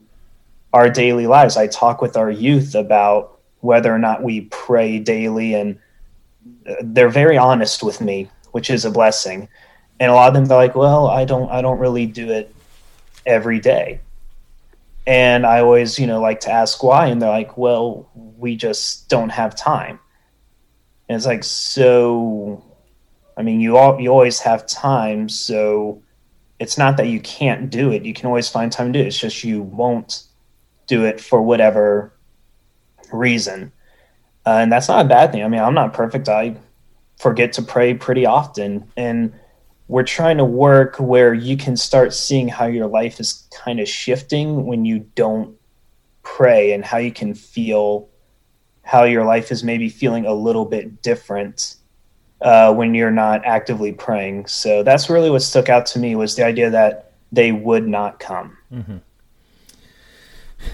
our 0.74 0.90
daily 0.90 1.26
lives. 1.26 1.58
I 1.58 1.66
talk 1.66 2.04
with 2.04 2.18
our 2.18 2.30
youth 2.30 2.76
about 2.76 3.40
whether 3.62 3.92
or 3.92 3.98
not 3.98 4.22
we 4.22 4.42
pray 4.52 5.00
daily, 5.00 5.56
and 5.56 5.80
they're 6.82 7.10
very 7.10 7.38
honest 7.38 7.84
with 7.84 8.02
me, 8.02 8.30
which 8.52 8.70
is 8.70 8.86
a 8.86 8.92
blessing 8.92 9.48
and 10.00 10.12
a 10.12 10.16
lot 10.16 10.28
of 10.28 10.34
them 10.34 10.46
they're 10.46 10.58
like, 10.58 10.76
well, 10.76 11.08
I 11.08 11.26
don't, 11.26 11.50
I 11.50 11.62
don't 11.62 11.80
really 11.80 12.06
do 12.06 12.30
it 12.32 12.54
every 13.26 13.60
day. 13.60 14.00
And 15.06 15.46
I 15.46 15.60
always, 15.60 16.00
you 16.00 16.08
know, 16.08 16.22
like 16.22 16.42
to 16.42 16.52
ask 16.52 16.84
why, 16.84 17.08
and 17.08 17.22
they're 17.22 17.30
like, 17.30 17.58
well, 17.58 18.10
we 18.14 18.56
just 18.56 19.10
don't 19.10 19.30
have 19.30 19.56
time. 19.56 20.00
And 21.08 21.16
it's 21.16 21.26
like, 21.26 21.44
so, 21.44 22.64
I 23.38 23.44
mean, 23.44 23.60
you 23.60 23.78
all, 23.78 24.00
you 24.00 24.10
always 24.10 24.40
have 24.40 24.66
time, 24.66 25.30
so 25.30 26.02
it's 26.60 26.78
not 26.78 26.98
that 26.98 27.08
you 27.08 27.20
can't 27.20 27.70
do 27.70 27.92
it. 27.92 28.04
You 28.04 28.14
can 28.14 28.28
always 28.28 28.50
find 28.50 28.72
time 28.72 28.94
to 28.94 29.00
do 29.00 29.04
it. 29.04 29.08
It's 29.08 29.20
just 29.20 29.44
you 29.44 29.62
won't 29.62 30.24
do 30.88 31.06
it 31.06 31.20
for 31.20 31.42
whatever 31.42 32.14
reason. 33.12 33.72
Uh, 34.46 34.60
and 34.62 34.72
that's 34.72 34.88
not 34.88 35.06
a 35.06 35.10
bad 35.10 35.32
thing. 35.32 35.44
I 35.44 35.48
mean, 35.48 35.62
I'm 35.62 35.74
not 35.74 35.94
perfect. 35.94 36.28
I 36.28 36.56
forget 37.18 37.54
to 37.54 37.62
pray 37.62 37.94
pretty 37.94 38.26
often. 38.26 38.92
And 38.98 39.34
we're 39.88 40.04
trying 40.04 40.38
to 40.38 40.46
work 40.46 40.98
where 40.98 41.34
you 41.34 41.56
can 41.58 41.78
start 41.78 42.14
seeing 42.14 42.48
how 42.48 42.66
your 42.66 42.88
life 42.88 43.20
is 43.20 43.48
kind 43.52 43.80
of 43.80 43.88
shifting 43.88 44.66
when 44.66 44.86
you 44.86 45.00
don't 45.16 45.56
pray 46.24 46.74
and 46.74 46.84
how 46.84 46.98
you 46.98 47.12
can 47.12 47.34
feel 47.34 48.10
how 48.84 49.04
your 49.04 49.24
life 49.24 49.52
is 49.52 49.64
maybe 49.64 49.88
feeling 49.90 50.26
a 50.26 50.34
little 50.34 50.66
bit 50.66 51.02
different 51.02 51.76
uh, 52.42 52.74
when 52.74 52.94
you're 52.94 53.12
not 53.12 53.44
actively 53.46 53.94
praying. 53.94 54.46
So 54.46 54.84
that's 54.84 55.10
really 55.10 55.30
what 55.30 55.42
stuck 55.42 55.70
out 55.70 55.86
to 55.88 56.00
me 56.00 56.16
was 56.16 56.36
the 56.36 56.46
idea 56.46 56.70
that 56.70 57.14
they 57.32 57.52
would 57.52 57.88
not 57.88 58.20
come. 58.20 58.58
Mm-hmm. 58.72 58.98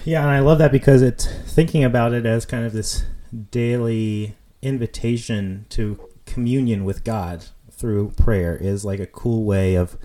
Yeah, 0.04 0.22
and 0.22 0.30
I 0.30 0.40
love 0.40 0.58
that 0.58 0.72
because 0.72 1.02
it's 1.02 1.26
thinking 1.26 1.84
about 1.84 2.12
it 2.12 2.26
as 2.26 2.46
kind 2.46 2.64
of 2.64 2.72
this 2.72 3.04
daily 3.50 4.36
invitation 4.62 5.66
to 5.70 6.08
communion 6.26 6.84
with 6.84 7.04
God 7.04 7.46
through 7.70 8.10
prayer 8.10 8.56
is 8.56 8.84
like 8.84 9.00
a 9.00 9.06
cool 9.06 9.44
way 9.44 9.74
of 9.74 9.96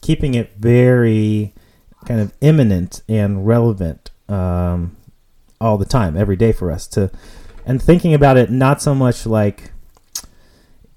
keeping 0.00 0.34
it 0.34 0.52
very 0.56 1.54
kind 2.04 2.20
of 2.20 2.32
imminent 2.40 3.02
and 3.08 3.46
relevant 3.46 4.10
um, 4.28 4.96
all 5.60 5.78
the 5.78 5.86
time, 5.86 6.16
every 6.16 6.36
day 6.36 6.52
for 6.52 6.70
us 6.70 6.86
to, 6.88 7.10
and 7.64 7.82
thinking 7.82 8.12
about 8.12 8.36
it 8.36 8.50
not 8.50 8.82
so 8.82 8.94
much 8.94 9.24
like 9.24 9.72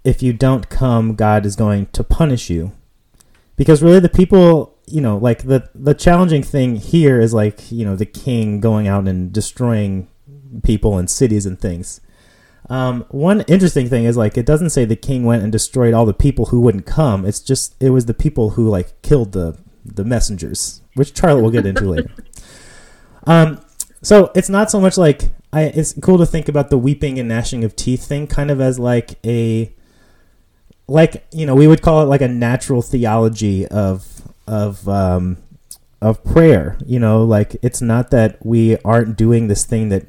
if 0.04 0.22
you 0.22 0.34
don't 0.34 0.70
come, 0.70 1.16
God 1.16 1.46
is 1.46 1.56
going 1.56 1.88
to 1.88 2.04
punish 2.04 2.50
you, 2.50 2.72
because 3.56 3.82
really 3.82 4.00
the 4.00 4.10
people, 4.10 4.78
you 4.86 5.02
know, 5.02 5.18
like 5.18 5.44
the 5.44 5.70
the 5.74 5.94
challenging 5.94 6.44
thing 6.44 6.76
here 6.76 7.20
is 7.20 7.34
like 7.34 7.72
you 7.72 7.86
know 7.86 7.96
the 7.96 8.06
king 8.06 8.60
going 8.60 8.88
out 8.88 9.08
and 9.08 9.34
destroying 9.34 10.08
people 10.64 10.98
and 10.98 11.10
cities 11.10 11.46
and 11.46 11.60
things. 11.60 12.02
Um, 12.70 13.06
one 13.10 13.42
interesting 13.42 13.88
thing 13.88 14.04
is 14.04 14.18
like 14.18 14.38
it 14.38 14.46
doesn't 14.46 14.72
say 14.72 14.84
the 14.84 14.96
king 14.96 15.24
went 15.24 15.44
and 15.44 15.52
destroyed 15.52 15.94
all 15.94 16.06
the 16.06 16.14
people 16.14 16.48
who 16.48 16.60
wouldn't 16.62 16.86
come. 16.86 17.26
It's 17.26 17.40
just 17.40 17.76
it 17.82 17.92
was 17.92 18.06
the 18.06 18.14
people 18.14 18.52
who 18.52 18.70
like 18.70 19.02
killed 19.02 19.32
the 19.32 19.58
the 19.86 20.04
messengers, 20.04 20.82
which 20.96 21.18
Charlotte 21.18 21.42
will 21.42 21.52
get 21.52 21.66
into 21.66 21.86
later. 21.90 22.12
Um, 23.28 23.60
so 24.02 24.32
it's 24.36 24.48
not 24.48 24.72
so 24.72 24.80
much 24.80 24.98
like 24.98 25.34
I. 25.52 25.64
It's 25.64 25.94
cool 26.02 26.18
to 26.18 26.26
think 26.26 26.48
about 26.48 26.70
the 26.70 26.78
weeping 26.78 27.20
and 27.20 27.28
gnashing 27.28 27.66
of 27.66 27.76
teeth 27.76 28.06
thing, 28.06 28.26
kind 28.26 28.50
of 28.50 28.62
as 28.62 28.80
like 28.80 29.20
a 29.26 29.74
like 30.88 31.28
you 31.34 31.46
know 31.46 31.54
we 31.54 31.68
would 31.68 31.82
call 31.82 32.02
it 32.02 32.06
like 32.06 32.22
a 32.22 32.28
natural 32.30 32.82
theology 32.82 33.68
of 33.68 34.22
of 34.48 34.88
um, 34.88 35.38
of 36.02 36.24
prayer. 36.24 36.78
You 36.86 37.00
know, 37.00 37.26
like 37.26 37.58
it's 37.62 37.82
not 37.82 38.12
that 38.12 38.44
we 38.46 38.78
aren't 38.78 39.18
doing 39.18 39.50
this 39.50 39.66
thing 39.66 39.90
that 39.90 40.08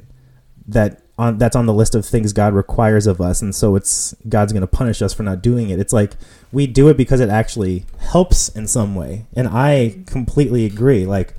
that 0.69 1.01
on 1.19 1.37
that's 1.37 1.55
on 1.55 1.65
the 1.65 1.73
list 1.73 1.95
of 1.95 2.05
things 2.05 2.31
God 2.31 2.53
requires 2.53 3.05
of 3.05 3.19
us, 3.19 3.41
and 3.41 3.53
so 3.53 3.75
it's 3.75 4.15
God's 4.27 4.53
going 4.53 4.61
to 4.61 4.67
punish 4.67 5.01
us 5.01 5.13
for 5.13 5.23
not 5.23 5.41
doing 5.41 5.69
it. 5.69 5.79
It's 5.79 5.93
like 5.93 6.13
we 6.51 6.65
do 6.65 6.87
it 6.87 6.97
because 6.97 7.19
it 7.19 7.29
actually 7.29 7.85
helps 7.99 8.47
in 8.49 8.67
some 8.67 8.95
way, 8.95 9.25
and 9.35 9.47
I 9.47 9.97
completely 10.07 10.65
agree. 10.65 11.05
Like 11.05 11.33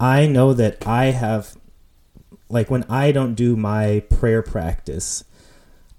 I 0.00 0.26
know 0.26 0.52
that 0.54 0.84
I 0.86 1.06
have, 1.06 1.56
like 2.48 2.70
when 2.70 2.84
I 2.84 3.12
don't 3.12 3.34
do 3.34 3.54
my 3.54 4.02
prayer 4.10 4.42
practice, 4.42 5.22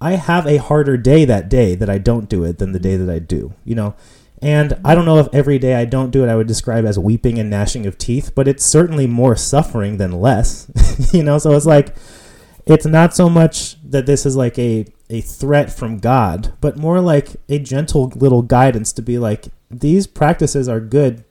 I 0.02 0.14
have 0.14 0.46
a 0.46 0.58
harder 0.58 0.98
day 0.98 1.24
that 1.24 1.48
day 1.48 1.76
that 1.76 1.90
I 1.90 2.00
don't 2.00 2.28
do 2.28 2.44
it 2.44 2.58
than 2.58 2.74
the 2.74 2.80
day 2.80 2.98
that 2.98 3.10
I 3.10 3.20
do. 3.20 3.54
You 3.64 3.76
know. 3.76 3.96
And 4.44 4.82
I 4.84 4.96
don't 4.96 5.06
know 5.06 5.20
if 5.20 5.28
every 5.32 5.60
day 5.60 5.76
I 5.76 5.86
don't 5.86 6.10
do 6.10 6.24
it, 6.24 6.28
I 6.28 6.36
would 6.36 6.48
describe 6.48 6.84
as 6.84 6.98
weeping 6.98 7.38
and 7.38 7.52
gnashing 7.52 7.86
of 7.86 8.00
teeth, 8.00 8.32
but 8.34 8.48
it's 8.48 8.66
certainly 8.66 9.06
more 9.06 9.36
suffering 9.36 9.98
than 9.98 10.20
less. 10.20 10.66
you 11.14 11.22
know, 11.22 11.38
so 11.38 11.52
it's 11.52 11.68
like, 11.68 11.94
it's 12.66 12.86
not 12.86 13.16
so 13.16 13.30
much 13.30 13.78
that 13.84 14.06
this 14.06 14.26
is 14.26 14.36
like 14.36 14.58
a 14.60 14.86
a 15.10 15.22
threat 15.22 15.72
from 15.72 16.00
God, 16.00 16.54
but 16.62 16.78
more 16.78 17.02
like 17.02 17.36
a 17.50 17.60
gentle 17.60 18.14
little 18.16 18.42
guidance 18.42 18.94
to 18.94 19.02
be 19.02 19.18
like 19.20 19.50
these 19.70 20.08
practices 20.08 20.70
are 20.70 20.80
good 20.80 21.26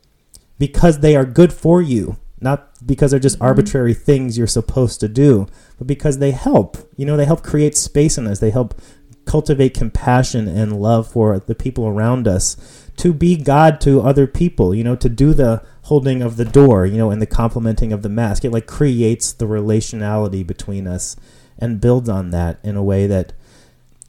because 0.58 1.00
they 1.00 1.16
are 1.16 1.25
good 1.25 1.52
for 1.52 1.80
you, 1.80 2.16
not 2.40 2.68
because 2.87 3.10
they're 3.10 3.20
just 3.20 3.37
mm-hmm. 3.37 3.46
arbitrary 3.46 3.94
things 3.94 4.37
you're 4.37 4.46
supposed 4.46 5.00
to 5.00 5.08
do, 5.08 5.46
but 5.78 5.87
because 5.87 6.18
they 6.18 6.30
help. 6.30 6.76
You 6.96 7.06
know, 7.06 7.16
they 7.16 7.25
help 7.25 7.42
create 7.42 7.76
space 7.76 8.18
in 8.18 8.26
us. 8.26 8.40
They 8.40 8.50
help 8.50 8.78
cultivate 9.25 9.75
compassion 9.75 10.49
and 10.49 10.80
love 10.80 11.06
for 11.10 11.38
the 11.38 11.54
people 11.54 11.87
around 11.87 12.26
us, 12.28 12.79
to 13.00 13.14
be 13.14 13.35
God 13.35 13.80
to 13.80 14.02
other 14.02 14.26
people, 14.26 14.75
you 14.75 14.85
know, 14.85 14.95
to 14.95 15.09
do 15.09 15.33
the 15.33 15.62
holding 15.85 16.21
of 16.21 16.37
the 16.37 16.45
door, 16.45 16.85
you 16.85 16.99
know, 16.99 17.11
and 17.11 17.21
the 17.21 17.26
complimenting 17.26 17.95
of 17.95 18.02
the 18.02 18.11
mask. 18.11 18.45
It 18.45 18.50
like 18.50 18.66
creates 18.66 19.33
the 19.33 19.47
relationality 19.47 20.47
between 20.47 20.87
us 20.87 21.16
and 21.59 21.80
builds 21.80 22.11
on 22.11 22.30
that 22.30 22.59
in 22.62 22.76
a 22.76 22.83
way 22.83 23.07
that 23.07 23.33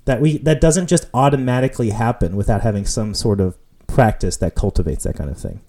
that 0.04 0.20
we 0.20 0.40
that 0.40 0.60
doesn't 0.60 0.88
just 0.88 1.08
automatically 1.14 1.92
happen 1.92 2.36
without 2.36 2.64
having 2.64 2.86
some 2.86 3.14
sort 3.14 3.40
of 3.40 3.58
practice 3.88 4.36
that 4.38 4.56
cultivates 4.56 5.06
that 5.06 5.16
kind 5.16 5.30
of 5.30 5.38
thing. 5.38 5.62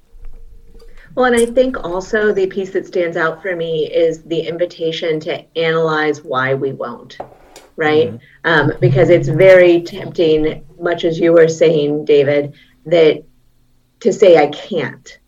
Well, 1.15 1.27
and 1.27 1.37
I 1.37 1.47
think 1.47 1.79
also 1.85 2.33
the 2.33 2.49
piece 2.49 2.71
that 2.71 2.87
stands 2.87 3.17
out 3.17 3.41
for 3.41 3.55
me 3.55 3.87
is 3.87 4.23
the 4.25 4.41
invitation 4.41 5.21
to 5.21 5.45
analyze 5.57 6.25
why 6.25 6.55
we 6.55 6.73
won't, 6.73 7.19
right? 7.77 8.09
Mm-hmm. 8.09 8.17
Um, 8.45 8.73
because 8.81 9.11
it's 9.11 9.29
very 9.29 9.83
tempting, 9.83 10.65
much 10.81 11.05
as 11.05 11.21
you 11.21 11.33
were 11.33 11.49
saying, 11.49 12.05
David, 12.07 12.55
that 12.87 13.25
to 14.01 14.13
say 14.13 14.37
I 14.37 14.49
can't, 14.49 15.19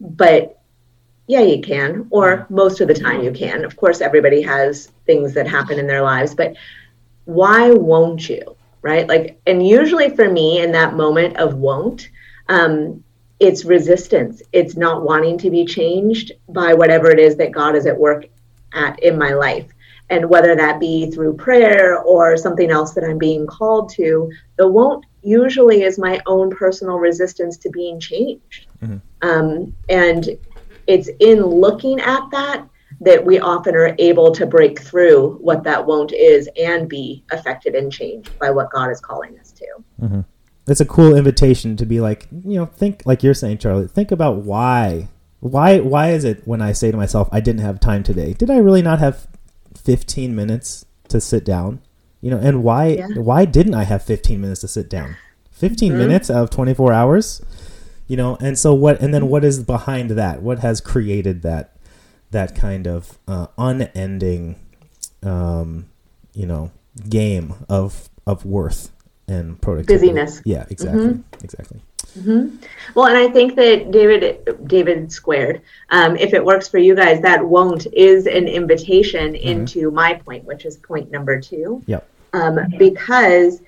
but 0.00 0.60
yeah, 1.26 1.40
you 1.40 1.62
can, 1.62 2.06
or 2.10 2.46
most 2.50 2.80
of 2.80 2.88
the 2.88 2.94
time 2.94 3.22
you 3.22 3.32
can. 3.32 3.64
Of 3.64 3.76
course, 3.76 4.00
everybody 4.00 4.42
has 4.42 4.92
things 5.06 5.32
that 5.34 5.48
happen 5.48 5.78
in 5.78 5.86
their 5.86 6.02
lives, 6.02 6.34
but 6.34 6.54
why 7.24 7.70
won't 7.70 8.28
you? 8.28 8.56
Right? 8.82 9.08
Like, 9.08 9.40
and 9.46 9.66
usually 9.66 10.14
for 10.14 10.30
me 10.30 10.60
in 10.60 10.72
that 10.72 10.94
moment 10.94 11.38
of 11.38 11.54
won't, 11.54 12.10
um, 12.50 13.02
it's 13.40 13.64
resistance. 13.64 14.42
It's 14.52 14.76
not 14.76 15.02
wanting 15.02 15.38
to 15.38 15.50
be 15.50 15.64
changed 15.64 16.32
by 16.48 16.74
whatever 16.74 17.10
it 17.10 17.18
is 17.18 17.36
that 17.36 17.52
God 17.52 17.74
is 17.74 17.86
at 17.86 17.98
work 17.98 18.26
at 18.74 19.02
in 19.02 19.18
my 19.18 19.32
life. 19.32 19.66
And 20.10 20.28
whether 20.28 20.54
that 20.54 20.80
be 20.80 21.10
through 21.10 21.36
prayer 21.36 21.98
or 21.98 22.36
something 22.36 22.70
else 22.70 22.92
that 22.92 23.04
I'm 23.04 23.18
being 23.18 23.46
called 23.46 23.88
to, 23.94 24.30
the 24.56 24.68
won't 24.68 25.06
usually 25.24 25.82
is 25.82 25.98
my 25.98 26.20
own 26.26 26.50
personal 26.50 26.98
resistance 26.98 27.56
to 27.58 27.70
being 27.70 27.98
changed. 27.98 28.66
Mm-hmm. 28.82 29.28
Um, 29.28 29.74
and 29.88 30.38
it's 30.86 31.08
in 31.20 31.44
looking 31.44 32.00
at 32.00 32.30
that 32.30 32.68
that 33.00 33.24
we 33.24 33.38
often 33.38 33.74
are 33.74 33.94
able 33.98 34.32
to 34.32 34.46
break 34.46 34.80
through 34.80 35.36
what 35.40 35.64
that 35.64 35.84
won't 35.84 36.12
is 36.12 36.48
and 36.56 36.88
be 36.88 37.24
affected 37.32 37.74
and 37.74 37.92
changed 37.92 38.38
by 38.38 38.50
what 38.50 38.70
God 38.70 38.90
is 38.90 39.00
calling 39.00 39.38
us 39.38 39.52
to. 39.52 39.66
Mm-hmm. 40.00 40.20
It's 40.66 40.80
a 40.80 40.86
cool 40.86 41.14
invitation 41.14 41.76
to 41.76 41.86
be 41.86 42.00
like, 42.00 42.26
you 42.30 42.56
know, 42.56 42.66
think 42.66 43.02
like 43.04 43.22
you're 43.22 43.34
saying, 43.34 43.58
Charlie. 43.58 43.88
Think 43.88 44.10
about 44.10 44.36
why, 44.36 45.08
why, 45.40 45.80
why 45.80 46.10
is 46.10 46.24
it 46.24 46.46
when 46.46 46.62
I 46.62 46.72
say 46.72 46.90
to 46.90 46.96
myself, 46.96 47.28
I 47.32 47.40
didn't 47.40 47.62
have 47.62 47.80
time 47.80 48.02
today? 48.02 48.32
Did 48.32 48.50
I 48.50 48.56
really 48.58 48.80
not 48.80 49.00
have 49.00 49.26
15 49.76 50.34
minutes 50.34 50.86
to 51.08 51.20
sit 51.20 51.44
down? 51.44 51.82
You 52.24 52.30
know, 52.30 52.38
and 52.38 52.64
why, 52.64 52.86
yeah. 52.88 53.08
why 53.16 53.44
didn't 53.44 53.74
I 53.74 53.84
have 53.84 54.02
15 54.02 54.40
minutes 54.40 54.62
to 54.62 54.68
sit 54.68 54.88
down? 54.88 55.16
15 55.52 55.90
mm-hmm. 55.90 55.98
minutes 55.98 56.30
out 56.30 56.42
of 56.42 56.50
24 56.50 56.92
hours 56.92 57.42
you 58.06 58.16
know 58.16 58.36
and 58.40 58.58
so 58.58 58.74
what 58.74 59.00
and 59.00 59.14
then 59.14 59.28
what 59.28 59.44
is 59.44 59.62
behind 59.62 60.10
that 60.10 60.42
what 60.42 60.58
has 60.58 60.80
created 60.80 61.42
that 61.42 61.76
that 62.30 62.54
kind 62.54 62.86
of 62.86 63.18
uh, 63.28 63.46
unending 63.56 64.56
um, 65.22 65.86
you 66.34 66.46
know 66.46 66.70
game 67.08 67.54
of 67.68 68.08
of 68.26 68.44
worth 68.44 68.90
and 69.26 69.60
productivity 69.62 70.08
busyness 70.08 70.42
yeah 70.44 70.66
exactly 70.68 71.06
mm-hmm. 71.06 71.44
exactly 71.44 71.80
mm-hmm. 72.18 72.56
well 72.94 73.06
and 73.06 73.16
i 73.16 73.28
think 73.28 73.56
that 73.56 73.90
david 73.90 74.58
david 74.66 75.10
squared 75.10 75.62
um, 75.90 76.14
if 76.16 76.34
it 76.34 76.44
works 76.44 76.68
for 76.68 76.78
you 76.78 76.94
guys 76.94 77.22
that 77.22 77.42
won't 77.42 77.86
is 77.94 78.26
an 78.26 78.46
invitation 78.46 79.32
mm-hmm. 79.32 79.48
into 79.48 79.90
my 79.90 80.14
point 80.14 80.44
which 80.44 80.66
is 80.66 80.76
point 80.76 81.10
number 81.10 81.40
two 81.40 81.82
yep 81.86 82.06
um, 82.34 82.58
because 82.78 83.62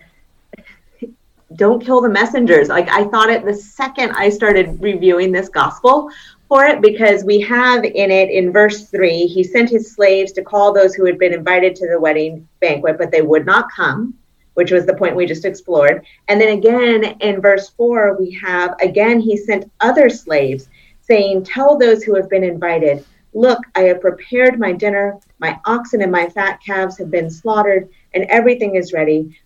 don't 1.54 1.82
kill 1.82 2.00
the 2.00 2.08
messengers. 2.08 2.68
Like 2.68 2.88
I 2.90 3.04
thought 3.04 3.30
it 3.30 3.44
the 3.44 3.54
second 3.54 4.12
I 4.12 4.28
started 4.28 4.80
reviewing 4.82 5.32
this 5.32 5.48
gospel 5.48 6.10
for 6.48 6.64
it 6.64 6.82
because 6.82 7.24
we 7.24 7.40
have 7.40 7.84
in 7.84 8.10
it 8.10 8.30
in 8.30 8.52
verse 8.52 8.88
3 8.88 9.26
he 9.26 9.42
sent 9.42 9.70
his 9.70 9.92
slaves 9.92 10.32
to 10.32 10.42
call 10.42 10.72
those 10.72 10.94
who 10.94 11.04
had 11.04 11.18
been 11.18 11.32
invited 11.32 11.74
to 11.76 11.88
the 11.88 11.98
wedding 11.98 12.46
banquet 12.60 12.98
but 12.98 13.10
they 13.10 13.22
would 13.22 13.44
not 13.44 13.66
come 13.74 14.14
which 14.54 14.70
was 14.70 14.86
the 14.86 14.94
point 14.94 15.16
we 15.16 15.26
just 15.26 15.44
explored 15.44 16.06
and 16.28 16.40
then 16.40 16.56
again 16.56 17.16
in 17.20 17.40
verse 17.40 17.70
4 17.70 18.16
we 18.16 18.30
have 18.30 18.76
again 18.80 19.18
he 19.18 19.36
sent 19.36 19.70
other 19.80 20.08
slaves 20.08 20.68
saying 21.00 21.42
tell 21.42 21.76
those 21.76 22.04
who 22.04 22.14
have 22.14 22.30
been 22.30 22.44
invited 22.44 23.04
look 23.36 23.60
i 23.74 23.82
have 23.82 24.00
prepared 24.00 24.58
my 24.58 24.72
dinner 24.72 25.18
my 25.38 25.58
oxen 25.64 26.02
and 26.02 26.12
my 26.12 26.28
fat 26.28 26.58
calves 26.64 26.98
have 26.98 27.10
been 27.10 27.30
slaughtered 27.30 27.88
and 28.14 28.24
everything 28.24 28.74
is 28.74 28.92
ready 28.92 29.38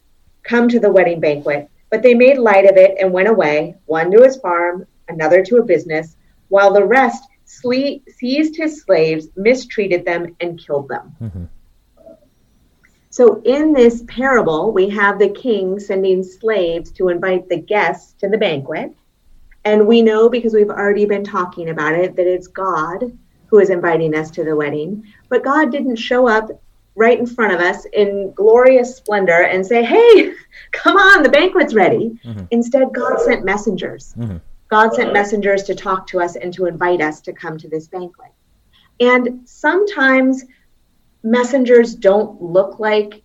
come 0.42 0.68
to 0.68 0.80
the 0.80 0.90
wedding 0.90 1.20
banquet 1.20 1.70
but 1.90 2.02
they 2.02 2.14
made 2.14 2.38
light 2.38 2.64
of 2.64 2.76
it 2.76 2.96
and 2.98 3.12
went 3.12 3.28
away, 3.28 3.74
one 3.86 4.10
to 4.12 4.22
his 4.22 4.36
farm, 4.36 4.86
another 5.08 5.42
to 5.42 5.56
a 5.56 5.64
business, 5.64 6.16
while 6.48 6.72
the 6.72 6.84
rest 6.84 7.24
sle- 7.46 8.02
seized 8.08 8.56
his 8.56 8.82
slaves, 8.82 9.28
mistreated 9.36 10.04
them, 10.04 10.36
and 10.40 10.64
killed 10.64 10.88
them. 10.88 11.16
Mm-hmm. 11.20 11.44
So, 13.12 13.42
in 13.44 13.72
this 13.72 14.04
parable, 14.06 14.72
we 14.72 14.88
have 14.90 15.18
the 15.18 15.30
king 15.30 15.80
sending 15.80 16.22
slaves 16.22 16.92
to 16.92 17.08
invite 17.08 17.48
the 17.48 17.60
guests 17.60 18.12
to 18.20 18.28
the 18.28 18.38
banquet. 18.38 18.94
And 19.64 19.88
we 19.88 20.00
know 20.00 20.28
because 20.28 20.54
we've 20.54 20.70
already 20.70 21.06
been 21.06 21.24
talking 21.24 21.70
about 21.70 21.96
it 21.96 22.14
that 22.14 22.26
it's 22.26 22.46
God 22.46 23.18
who 23.50 23.58
is 23.58 23.70
inviting 23.70 24.14
us 24.14 24.30
to 24.30 24.44
the 24.44 24.54
wedding. 24.54 25.04
But 25.28 25.44
God 25.44 25.72
didn't 25.72 25.96
show 25.96 26.28
up 26.28 26.50
right 26.94 27.18
in 27.18 27.26
front 27.26 27.52
of 27.52 27.60
us 27.60 27.84
in 27.92 28.32
glorious 28.34 28.96
splendor 28.96 29.42
and 29.42 29.66
say, 29.66 29.84
Hey, 29.84 30.32
come 30.72 30.96
on, 30.96 31.22
the 31.22 31.28
banquet's 31.28 31.74
ready. 31.74 32.18
Mm-hmm. 32.24 32.44
Instead, 32.50 32.92
God 32.92 33.20
sent 33.20 33.44
messengers. 33.44 34.14
Mm-hmm. 34.16 34.38
God 34.68 34.94
sent 34.94 35.12
messengers 35.12 35.64
to 35.64 35.74
talk 35.74 36.06
to 36.08 36.20
us 36.20 36.36
and 36.36 36.54
to 36.54 36.66
invite 36.66 37.00
us 37.00 37.20
to 37.22 37.32
come 37.32 37.58
to 37.58 37.68
this 37.68 37.88
banquet. 37.88 38.30
And 39.00 39.40
sometimes 39.48 40.44
messengers 41.24 41.94
don't 41.94 42.40
look 42.40 42.78
like 42.78 43.22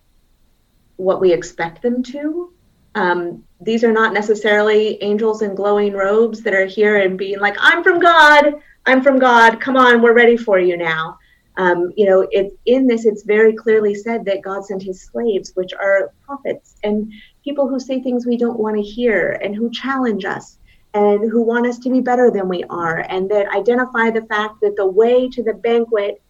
what 0.96 1.20
we 1.20 1.32
expect 1.32 1.82
them 1.82 2.02
to. 2.02 2.52
Um, 2.94 3.44
these 3.60 3.84
are 3.84 3.92
not 3.92 4.12
necessarily 4.12 5.00
angels 5.02 5.42
in 5.42 5.54
glowing 5.54 5.92
robes 5.92 6.42
that 6.42 6.54
are 6.54 6.66
here 6.66 6.96
and 6.96 7.16
being 7.16 7.38
like, 7.38 7.56
I'm 7.58 7.84
from 7.84 8.00
God, 8.00 8.54
I'm 8.86 9.02
from 9.02 9.18
God, 9.18 9.60
come 9.60 9.76
on, 9.76 10.00
we're 10.00 10.14
ready 10.14 10.36
for 10.36 10.58
you 10.58 10.76
now. 10.76 11.18
Um, 11.58 11.92
you 11.96 12.06
know, 12.06 12.28
it's 12.30 12.54
in 12.66 12.86
this, 12.86 13.04
it's 13.04 13.24
very 13.24 13.54
clearly 13.54 13.94
said 13.94 14.24
that 14.26 14.42
God 14.42 14.64
sent 14.64 14.82
his 14.82 15.04
slaves, 15.04 15.52
which 15.54 15.72
are 15.72 16.12
prophets 16.24 16.76
and 16.84 17.10
people 17.42 17.68
who 17.68 17.80
say 17.80 18.00
things 18.00 18.26
we 18.26 18.36
don't 18.36 18.58
want 18.58 18.76
to 18.76 18.82
hear 18.82 19.38
and 19.42 19.56
who 19.56 19.70
challenge 19.70 20.24
us 20.24 20.58
and 20.94 21.30
who 21.30 21.42
want 21.42 21.66
us 21.66 21.78
to 21.80 21.90
be 21.90 22.00
better 22.00 22.30
than 22.30 22.48
we 22.48 22.64
are, 22.70 23.04
and 23.08 23.30
that 23.30 23.48
identify 23.54 24.10
the 24.10 24.24
fact 24.26 24.60
that 24.62 24.76
the 24.76 24.86
way 24.86 25.28
to 25.28 25.42
the 25.42 25.52
banquet 25.52 26.22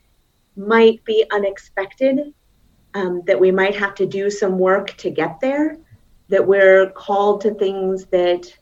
might 0.56 1.04
be 1.04 1.24
unexpected, 1.32 2.34
um, 2.94 3.22
that 3.26 3.38
we 3.38 3.52
might 3.52 3.76
have 3.76 3.94
to 3.94 4.06
do 4.06 4.28
some 4.30 4.58
work 4.58 4.96
to 4.96 5.10
get 5.10 5.38
there, 5.40 5.78
that 6.28 6.44
we're 6.44 6.90
called 6.90 7.42
to 7.42 7.54
things 7.54 8.06
that 8.06 8.52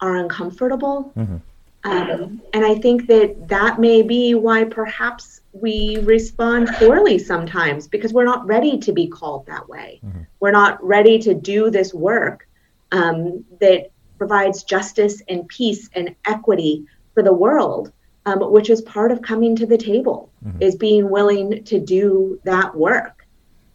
are 0.00 0.16
uncomfortable. 0.16 1.12
Mm-hmm. 1.16 1.36
Um, 1.84 2.40
and 2.52 2.64
I 2.64 2.76
think 2.76 3.08
that 3.08 3.48
that 3.48 3.80
may 3.80 4.02
be 4.02 4.34
why 4.34 4.64
perhaps 4.64 5.40
we 5.52 5.98
respond 5.98 6.68
poorly 6.74 7.18
sometimes 7.18 7.88
because 7.88 8.12
we're 8.12 8.24
not 8.24 8.46
ready 8.46 8.78
to 8.78 8.92
be 8.92 9.08
called 9.08 9.46
that 9.46 9.68
way. 9.68 10.00
Mm-hmm. 10.04 10.20
We're 10.40 10.52
not 10.52 10.82
ready 10.84 11.18
to 11.20 11.34
do 11.34 11.70
this 11.70 11.92
work 11.92 12.48
um, 12.92 13.44
that 13.60 13.90
provides 14.16 14.62
justice 14.62 15.22
and 15.28 15.48
peace 15.48 15.90
and 15.94 16.14
equity 16.24 16.86
for 17.14 17.22
the 17.22 17.32
world, 17.32 17.92
um, 18.26 18.38
which 18.52 18.70
is 18.70 18.80
part 18.82 19.10
of 19.10 19.20
coming 19.20 19.56
to 19.56 19.66
the 19.66 19.78
table, 19.78 20.30
mm-hmm. 20.44 20.62
is 20.62 20.76
being 20.76 21.10
willing 21.10 21.64
to 21.64 21.80
do 21.80 22.40
that 22.44 22.74
work. 22.74 23.26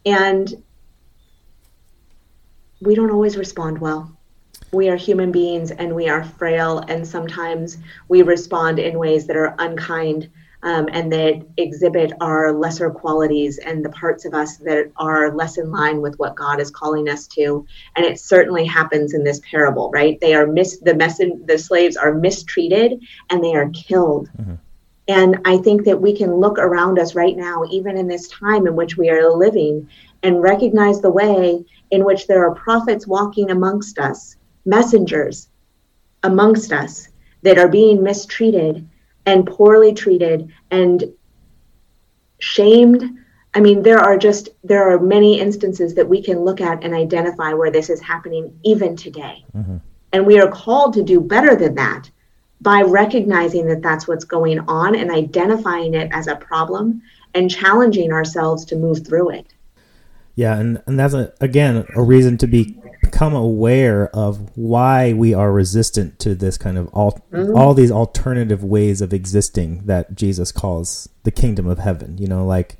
And 0.06 0.62
we 2.80 2.94
don't 2.94 3.10
always 3.10 3.36
respond 3.36 3.78
well. 3.78 4.17
We 4.72 4.88
are 4.88 4.96
human 4.96 5.32
beings 5.32 5.70
and 5.70 5.94
we 5.94 6.08
are 6.08 6.24
frail, 6.24 6.78
and 6.88 7.06
sometimes 7.06 7.78
we 8.08 8.22
respond 8.22 8.78
in 8.78 8.98
ways 8.98 9.26
that 9.26 9.36
are 9.36 9.54
unkind 9.58 10.28
um, 10.62 10.88
and 10.92 11.12
that 11.12 11.46
exhibit 11.56 12.12
our 12.20 12.52
lesser 12.52 12.90
qualities 12.90 13.58
and 13.58 13.84
the 13.84 13.90
parts 13.90 14.24
of 14.24 14.34
us 14.34 14.56
that 14.58 14.90
are 14.96 15.32
less 15.32 15.56
in 15.56 15.70
line 15.70 16.00
with 16.00 16.18
what 16.18 16.34
God 16.34 16.60
is 16.60 16.70
calling 16.70 17.08
us 17.08 17.26
to. 17.28 17.64
And 17.96 18.04
it 18.04 18.18
certainly 18.18 18.64
happens 18.64 19.14
in 19.14 19.24
this 19.24 19.40
parable, 19.50 19.90
right? 19.90 20.20
They 20.20 20.34
are 20.34 20.46
mis 20.46 20.78
the 20.78 20.94
mess 20.94 21.18
the 21.18 21.58
slaves 21.58 21.96
are 21.96 22.12
mistreated 22.12 23.00
and 23.30 23.42
they 23.42 23.54
are 23.54 23.70
killed. 23.70 24.28
Mm-hmm. 24.38 24.54
And 25.06 25.38
I 25.46 25.56
think 25.58 25.84
that 25.84 26.02
we 26.02 26.14
can 26.14 26.34
look 26.34 26.58
around 26.58 26.98
us 26.98 27.14
right 27.14 27.36
now, 27.36 27.64
even 27.70 27.96
in 27.96 28.08
this 28.08 28.28
time 28.28 28.66
in 28.66 28.76
which 28.76 28.98
we 28.98 29.08
are 29.08 29.32
living, 29.32 29.88
and 30.22 30.42
recognize 30.42 31.00
the 31.00 31.10
way 31.10 31.64
in 31.90 32.04
which 32.04 32.26
there 32.26 32.46
are 32.46 32.54
prophets 32.54 33.06
walking 33.06 33.50
amongst 33.50 33.98
us, 33.98 34.36
messengers 34.68 35.48
amongst 36.22 36.72
us 36.72 37.08
that 37.42 37.58
are 37.58 37.68
being 37.68 38.02
mistreated 38.02 38.86
and 39.26 39.46
poorly 39.46 39.92
treated 39.92 40.52
and 40.70 41.04
shamed. 42.38 43.02
I 43.54 43.60
mean, 43.60 43.82
there 43.82 43.98
are 43.98 44.18
just 44.18 44.50
there 44.62 44.90
are 44.90 45.00
many 45.00 45.40
instances 45.40 45.94
that 45.94 46.08
we 46.08 46.22
can 46.22 46.40
look 46.40 46.60
at 46.60 46.84
and 46.84 46.94
identify 46.94 47.52
where 47.54 47.70
this 47.70 47.88
is 47.90 48.00
happening 48.00 48.58
even 48.64 48.94
today. 48.94 49.44
Mm-hmm. 49.56 49.78
And 50.12 50.26
we 50.26 50.40
are 50.40 50.50
called 50.50 50.94
to 50.94 51.02
do 51.02 51.20
better 51.20 51.56
than 51.56 51.74
that 51.74 52.10
by 52.60 52.82
recognizing 52.82 53.66
that 53.68 53.82
that's 53.82 54.08
what's 54.08 54.24
going 54.24 54.58
on 54.60 54.94
and 54.96 55.10
identifying 55.10 55.94
it 55.94 56.10
as 56.12 56.26
a 56.26 56.36
problem 56.36 57.00
and 57.34 57.50
challenging 57.50 58.12
ourselves 58.12 58.64
to 58.66 58.76
move 58.76 59.06
through 59.06 59.30
it. 59.30 59.46
Yeah, 60.34 60.58
and, 60.58 60.82
and 60.86 60.98
that's 60.98 61.14
a, 61.14 61.32
again 61.40 61.84
a 61.94 62.02
reason 62.02 62.36
to 62.38 62.46
be 62.46 62.76
become 63.10 63.34
aware 63.34 64.08
of 64.14 64.56
why 64.56 65.12
we 65.12 65.32
are 65.32 65.50
resistant 65.52 66.18
to 66.18 66.34
this 66.34 66.58
kind 66.58 66.76
of 66.76 66.88
all 66.88 67.20
mm-hmm. 67.32 67.56
all 67.56 67.74
these 67.74 67.90
alternative 67.90 68.62
ways 68.62 69.00
of 69.00 69.12
existing 69.12 69.86
that 69.86 70.14
Jesus 70.14 70.52
calls 70.52 71.08
the 71.22 71.30
kingdom 71.30 71.66
of 71.66 71.78
heaven. 71.78 72.18
You 72.18 72.26
know, 72.26 72.44
like 72.46 72.76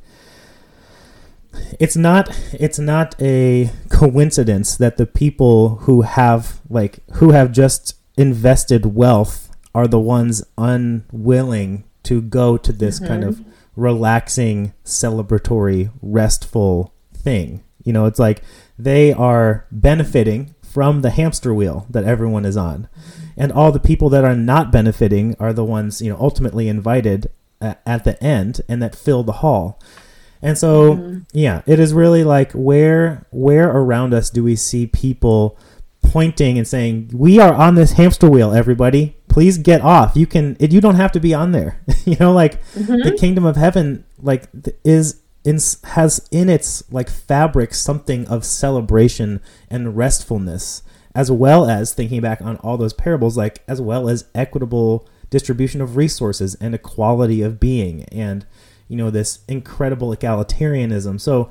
it's 1.81 1.97
not 1.97 2.29
it's 2.53 2.79
not 2.79 3.15
a 3.21 3.71
coincidence 3.89 4.77
that 4.77 4.97
the 4.97 5.07
people 5.07 5.77
who 5.77 6.03
have 6.03 6.61
like 6.69 6.99
who 7.15 7.31
have 7.31 7.51
just 7.53 7.95
invested 8.17 8.95
wealth 8.95 9.51
are 9.75 9.89
the 9.89 10.01
ones 10.01 10.45
unwilling 10.59 11.85
to 12.03 12.21
go 12.21 12.57
to 12.57 12.73
this 12.73 12.99
mm-hmm. 12.99 13.09
kind 13.09 13.25
of 13.25 13.45
relaxing 13.77 14.75
celebratory 14.85 15.91
restful 16.03 16.93
thing 17.15 17.63
you 17.89 17.93
know 17.93 18.05
it's 18.05 18.19
like 18.19 18.43
they 18.79 19.13
are 19.13 19.67
benefiting 19.73 20.55
from 20.63 21.01
the 21.01 21.11
hamster 21.11 21.53
wheel 21.53 21.87
that 21.91 22.05
everyone 22.05 22.45
is 22.45 22.57
on. 22.57 22.89
And 23.37 23.51
all 23.51 23.73
the 23.73 23.81
people 23.81 24.09
that 24.11 24.25
are 24.25 24.37
not 24.37 24.71
benefiting 24.71 25.35
are 25.41 25.53
the 25.53 25.65
ones, 25.65 26.03
you 26.03 26.11
know, 26.11 26.19
ultimately 26.21 26.69
invited 26.69 27.31
at 27.61 28.05
the 28.05 28.23
end 28.23 28.61
and 28.69 28.83
that 28.83 28.95
fill 28.95 29.23
the 29.23 29.33
hall. 29.33 29.81
And 30.41 30.57
so, 30.57 30.95
mm-hmm. 30.95 31.19
yeah, 31.33 31.63
it 31.67 31.81
is 31.81 31.93
really 31.93 32.23
like 32.23 32.53
where 32.53 33.27
where 33.31 33.69
around 33.69 34.15
us 34.15 34.31
do 34.31 34.45
we 34.45 34.55
see 34.55 34.87
people 34.87 35.59
pointing 36.03 36.59
and 36.59 36.69
saying, 36.69 37.11
"We 37.13 37.41
are 37.41 37.53
on 37.53 37.75
this 37.75 37.93
hamster 37.93 38.31
wheel, 38.31 38.53
everybody. 38.53 39.17
Please 39.29 39.59
get 39.59 39.81
off. 39.81 40.15
You 40.15 40.27
can 40.27 40.57
you 40.61 40.81
don't 40.81 40.95
have 40.95 41.11
to 41.13 41.21
be 41.21 41.35
on 41.35 41.51
there." 41.51 41.81
you 42.05 42.17
know, 42.21 42.33
like 42.33 42.63
mm-hmm. 42.75 43.03
the 43.03 43.17
kingdom 43.19 43.45
of 43.45 43.57
heaven 43.57 44.05
like 44.23 44.45
is 44.85 45.21
in, 45.49 45.59
has 45.85 46.29
in 46.31 46.51
its 46.51 46.83
like 46.93 47.09
fabric 47.09 47.73
something 47.73 48.27
of 48.27 48.45
celebration 48.45 49.41
and 49.71 49.97
restfulness 49.97 50.83
as 51.15 51.31
well 51.31 51.69
as 51.69 51.95
thinking 51.95 52.21
back 52.21 52.43
on 52.43 52.57
all 52.59 52.77
those 52.77 52.93
parables 52.93 53.37
like 53.37 53.63
as 53.67 53.81
well 53.81 54.11
as 54.11 54.27
equitable 54.35 55.09
distribution 55.31 55.81
of 55.81 55.97
resources 55.97 56.55
and 56.57 56.75
equality 56.75 57.41
of 57.41 57.59
being 57.59 58.05
and 58.05 58.45
you 58.89 58.97
know 58.97 59.11
this 59.11 59.41
incredible 59.49 60.15
egalitarianism. 60.15 61.21
So 61.21 61.51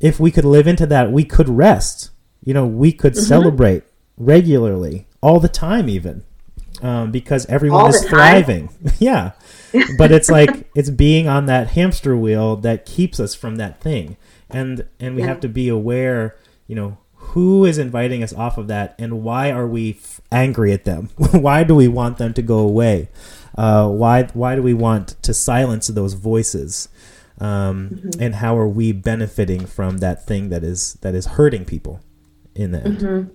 if 0.00 0.18
we 0.20 0.30
could 0.30 0.44
live 0.44 0.66
into 0.66 0.86
that 0.86 1.12
we 1.12 1.24
could 1.24 1.48
rest. 1.48 2.10
You 2.42 2.54
know 2.54 2.66
we 2.66 2.92
could 2.92 3.12
mm-hmm. 3.12 3.24
celebrate 3.24 3.82
regularly 4.16 5.06
all 5.20 5.38
the 5.38 5.48
time 5.48 5.88
even 5.88 6.24
um, 6.82 7.10
because 7.10 7.46
everyone 7.46 7.82
all 7.82 7.88
is 7.88 8.04
thriving. 8.04 8.70
Yeah. 8.98 9.32
But 9.98 10.12
it's 10.12 10.30
like 10.30 10.70
it's 10.74 10.88
being 10.88 11.28
on 11.28 11.44
that 11.44 11.68
hamster 11.68 12.16
wheel 12.16 12.56
that 12.56 12.86
keeps 12.86 13.20
us 13.20 13.34
from 13.34 13.56
that 13.56 13.82
thing. 13.82 14.16
And 14.48 14.88
and 14.98 15.14
we 15.14 15.20
yeah. 15.20 15.28
have 15.28 15.40
to 15.40 15.48
be 15.48 15.68
aware 15.68 16.36
you 16.66 16.74
know 16.74 16.96
who 17.14 17.66
is 17.66 17.76
inviting 17.76 18.22
us 18.22 18.32
off 18.32 18.56
of 18.56 18.68
that 18.68 18.94
and 18.98 19.22
why 19.22 19.50
are 19.50 19.66
we 19.66 19.98
f- 20.00 20.22
angry 20.32 20.72
at 20.72 20.84
them? 20.84 21.10
Why 21.18 21.64
do 21.64 21.74
we 21.74 21.86
want 21.86 22.16
them 22.16 22.32
to 22.34 22.42
go 22.42 22.60
away? 22.60 23.10
Uh, 23.56 23.88
why 23.88 24.22
why 24.32 24.54
do 24.54 24.62
we 24.62 24.72
want 24.72 25.20
to 25.22 25.34
silence 25.34 25.88
those 25.88 26.14
voices? 26.14 26.88
Um, 27.40 27.90
mm-hmm. 27.90 28.22
and 28.22 28.34
how 28.36 28.56
are 28.56 28.66
we 28.66 28.92
benefiting 28.92 29.66
from 29.66 29.98
that 29.98 30.26
thing 30.26 30.48
that 30.48 30.64
is 30.64 30.94
that 31.02 31.14
is 31.14 31.26
hurting 31.26 31.66
people 31.66 32.00
in 32.54 32.72
the 32.72 32.84
end? 32.84 32.98
Mm-hmm 32.98 33.34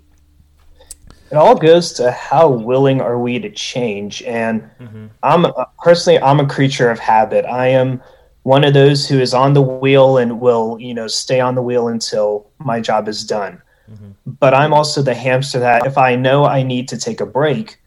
it 1.33 1.37
all 1.37 1.55
goes 1.55 1.91
to 1.93 2.11
how 2.11 2.47
willing 2.47 3.01
are 3.01 3.17
we 3.17 3.39
to 3.39 3.49
change 3.49 4.21
and 4.21 4.61
mm-hmm. 4.79 5.07
i'm 5.23 5.47
personally 5.83 6.19
i'm 6.19 6.39
a 6.39 6.47
creature 6.47 6.91
of 6.91 6.99
habit 6.99 7.43
i 7.45 7.67
am 7.67 7.99
one 8.43 8.63
of 8.63 8.75
those 8.75 9.07
who 9.07 9.19
is 9.19 9.33
on 9.33 9.53
the 9.53 9.61
wheel 9.61 10.19
and 10.19 10.39
will 10.39 10.77
you 10.79 10.93
know 10.93 11.07
stay 11.07 11.39
on 11.39 11.55
the 11.55 11.61
wheel 11.61 11.87
until 11.87 12.51
my 12.59 12.79
job 12.79 13.07
is 13.07 13.23
done 13.23 13.59
mm-hmm. 13.91 14.11
but 14.39 14.53
i'm 14.53 14.73
also 14.73 15.01
the 15.01 15.15
hamster 15.15 15.59
that 15.59 15.87
if 15.87 15.97
i 15.97 16.15
know 16.15 16.45
i 16.45 16.61
need 16.61 16.87
to 16.87 16.99
take 16.99 17.19
a 17.19 17.25
break 17.25 17.79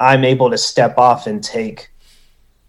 i'm 0.00 0.24
able 0.24 0.48
to 0.50 0.56
step 0.56 0.96
off 0.96 1.26
and 1.26 1.44
take 1.44 1.90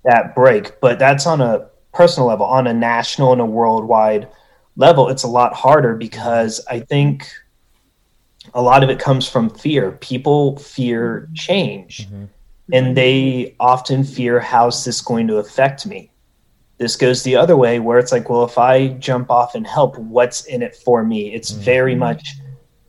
that 0.03 0.36
break 0.36 0.82
but 0.82 0.99
that's 0.99 1.25
on 1.25 1.39
a 1.39 1.65
personal 1.93 2.27
level 2.27 2.45
on 2.45 2.67
a 2.67 2.73
national 2.73 3.32
and 3.32 3.39
a 3.39 3.45
worldwide 3.45 4.27
level 4.75 5.08
it's 5.08 5.23
a 5.23 5.27
lot 5.27 5.53
harder 5.53 5.95
because 5.95 6.60
i 6.69 6.77
think 6.77 7.32
a 8.54 8.62
lot 8.62 8.84
of 8.84 8.89
it 8.89 8.99
comes 8.99 9.28
from 9.28 9.49
fear. 9.49 9.91
People 9.91 10.58
fear 10.58 11.30
change, 11.36 12.08
mm-hmm. 12.08 12.25
and 12.71 12.95
they 12.95 13.56
often 13.60 14.04
fear 14.04 14.39
how's 14.39 14.86
this 14.86 15.02
going 15.02 15.28
to 15.28 15.38
affect 15.38 15.86
me. 15.86 16.12
This 16.78 16.95
goes 16.95 17.23
the 17.23 17.36
other 17.36 17.58
way 17.58 17.80
where 17.80 17.99
it's 17.99 18.12
like, 18.12 18.30
well, 18.30 18.45
if 18.45 18.58
I 18.58 18.89
jump 18.99 19.30
off 19.30 19.54
and 19.54 19.67
help, 19.67 19.97
what's 19.97 20.45
in 20.45 20.62
it 20.62 20.75
for 20.75 21.04
me? 21.04 21.34
It's 21.34 21.52
mm-hmm. 21.52 21.62
very 21.62 21.95
much 21.95 22.36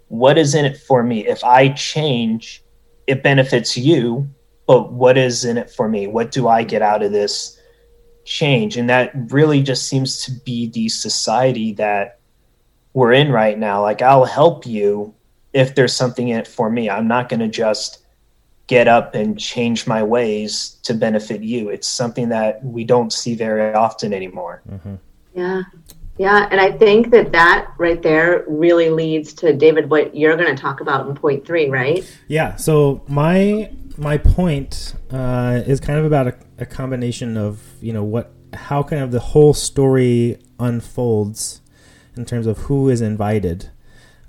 what 0.08 0.38
is 0.38 0.54
in 0.54 0.64
it 0.64 0.76
for 0.76 1.02
me. 1.02 1.26
If 1.26 1.42
I 1.44 1.70
change, 1.70 2.62
it 3.06 3.22
benefits 3.22 3.76
you, 3.76 4.28
but 4.66 4.92
what 4.92 5.18
is 5.18 5.44
in 5.44 5.58
it 5.58 5.70
for 5.70 5.88
me? 5.88 6.06
What 6.06 6.30
do 6.30 6.46
I 6.46 6.62
get 6.62 6.82
out 6.82 7.02
of 7.02 7.10
this 7.10 7.58
change? 8.24 8.76
And 8.76 8.88
that 8.88 9.12
really 9.32 9.62
just 9.62 9.88
seems 9.88 10.24
to 10.24 10.32
be 10.44 10.68
the 10.68 10.88
society 10.88 11.72
that 11.74 12.20
we're 12.92 13.12
in 13.12 13.32
right 13.32 13.58
now. 13.58 13.82
Like, 13.82 14.02
I'll 14.02 14.24
help 14.24 14.66
you 14.66 15.14
if 15.52 15.74
there's 15.74 15.92
something 15.92 16.28
in 16.28 16.38
it 16.38 16.46
for 16.46 16.70
me. 16.70 16.88
I'm 16.88 17.08
not 17.08 17.28
going 17.28 17.40
to 17.40 17.48
just 17.48 18.04
get 18.66 18.86
up 18.86 19.16
and 19.16 19.36
change 19.36 19.86
my 19.86 20.02
ways 20.02 20.78
to 20.84 20.94
benefit 20.94 21.42
you. 21.42 21.70
It's 21.70 21.88
something 21.88 22.28
that 22.28 22.64
we 22.64 22.84
don't 22.84 23.12
see 23.12 23.34
very 23.34 23.74
often 23.74 24.12
anymore. 24.12 24.62
Mm-hmm. 24.70 24.94
Yeah. 25.34 25.62
Yeah. 26.18 26.48
And 26.50 26.60
I 26.60 26.70
think 26.70 27.10
that 27.10 27.32
that 27.32 27.72
right 27.78 28.00
there 28.00 28.44
really 28.46 28.90
leads 28.90 29.32
to, 29.34 29.52
David, 29.52 29.90
what 29.90 30.14
you're 30.14 30.36
going 30.36 30.54
to 30.54 30.60
talk 30.60 30.80
about 30.80 31.08
in 31.08 31.14
point 31.16 31.44
three, 31.46 31.68
right? 31.68 32.08
Yeah. 32.28 32.54
So 32.56 33.02
my 33.08 33.72
my 33.96 34.18
point 34.18 34.94
uh, 35.10 35.62
is 35.66 35.80
kind 35.80 35.98
of 35.98 36.04
about 36.04 36.28
a, 36.28 36.34
a 36.58 36.66
combination 36.66 37.36
of, 37.36 37.60
you 37.80 37.92
know, 37.92 38.04
what, 38.04 38.32
how 38.54 38.82
kind 38.82 39.02
of 39.02 39.10
the 39.10 39.20
whole 39.20 39.52
story 39.52 40.38
unfolds 40.58 41.60
in 42.16 42.24
terms 42.24 42.46
of 42.46 42.58
who 42.58 42.88
is 42.88 43.00
invited. 43.00 43.70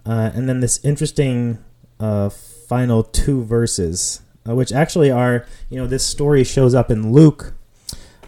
Uh, 0.06 0.32
and 0.34 0.50
then 0.50 0.60
this 0.60 0.84
interesting 0.84 1.60
uh, 2.00 2.30
final 2.30 3.04
two 3.04 3.44
verses, 3.44 4.22
uh, 4.48 4.56
which 4.56 4.72
actually 4.72 5.12
are, 5.12 5.46
you 5.70 5.78
know, 5.78 5.88
this 5.88 6.06
story 6.06 6.44
shows 6.44 6.74
up 6.74 6.90
in 6.90 7.12
Luke, 7.12 7.54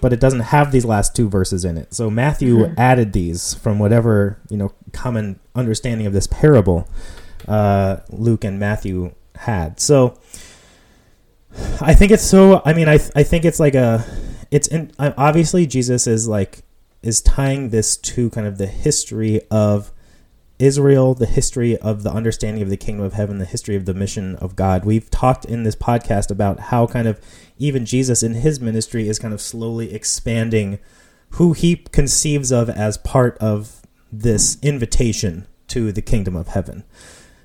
but 0.02 0.14
it 0.14 0.20
doesn't 0.20 0.42
have 0.42 0.72
these 0.72 0.86
last 0.86 1.16
two 1.16 1.30
verses 1.30 1.66
in 1.66 1.78
it. 1.78 1.94
So 1.94 2.10
Matthew 2.10 2.58
mm-hmm. 2.58 2.74
added 2.78 3.14
these 3.14 3.54
from 3.54 3.80
whatever, 3.80 4.38
you 4.50 4.58
know, 4.58 4.74
common 4.92 5.40
understanding 5.56 6.06
of 6.06 6.14
this 6.14 6.28
parable 6.28 6.88
uh, 7.48 7.98
Luke 8.10 8.44
and 8.44 8.60
Matthew 8.60 9.14
had. 9.36 9.80
So 9.80 10.20
I 11.82 11.94
think 11.94 12.12
it's 12.12 12.24
so, 12.24 12.62
I 12.66 12.74
mean, 12.74 12.90
I, 12.90 13.00
I 13.16 13.24
think 13.24 13.46
it's 13.46 13.60
like 13.60 13.76
a, 13.76 14.06
it's 14.52 14.68
in, 14.68 14.92
obviously 15.00 15.66
Jesus 15.66 16.06
is 16.06 16.28
like, 16.28 16.64
is 17.02 17.22
tying 17.22 17.70
this 17.70 17.98
to 17.98 18.30
kind 18.30 18.46
of 18.46 18.58
the 18.58 18.68
history 18.68 19.42
of 19.50 19.92
Israel, 20.64 21.14
the 21.14 21.26
history 21.26 21.78
of 21.78 22.04
the 22.04 22.12
understanding 22.12 22.64
of 22.64 22.70
the 22.70 22.78
kingdom 22.78 23.06
of 23.06 23.14
heaven, 23.14 23.38
the 23.38 23.46
history 23.46 23.76
of 23.76 23.86
the 23.86 23.94
mission 23.94 24.38
of 24.38 24.56
God. 24.56 24.86
We've 24.86 25.10
talked 25.10 25.44
in 25.44 25.64
this 25.64 25.76
podcast 25.76 26.32
about 26.32 26.60
how 26.60 26.88
kind 26.88 27.08
of 27.08 27.20
even 27.58 27.86
Jesus 27.86 28.24
in 28.24 28.36
his 28.36 28.62
ministry 28.62 29.10
is 29.10 29.20
kind 29.20 29.34
of 29.34 29.42
slowly 29.42 29.94
expanding 29.94 30.80
who 31.32 31.52
he 31.52 31.76
conceives 31.76 32.52
of 32.52 32.70
as 32.70 32.98
part 32.98 33.38
of 33.40 33.82
this 34.12 34.58
invitation 34.62 35.48
to 35.68 35.92
the 35.92 36.02
kingdom 36.02 36.36
of 36.36 36.50
heaven. 36.50 36.84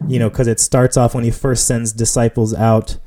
You 0.07 0.21
know, 0.21 0.31
because 0.31 0.47
it 0.47 0.61
starts 0.61 0.97
off 0.97 1.15
when 1.15 1.25
he 1.25 1.33
first 1.33 1.67
sends 1.67 1.93
disciples 1.93 2.55
out 2.55 2.99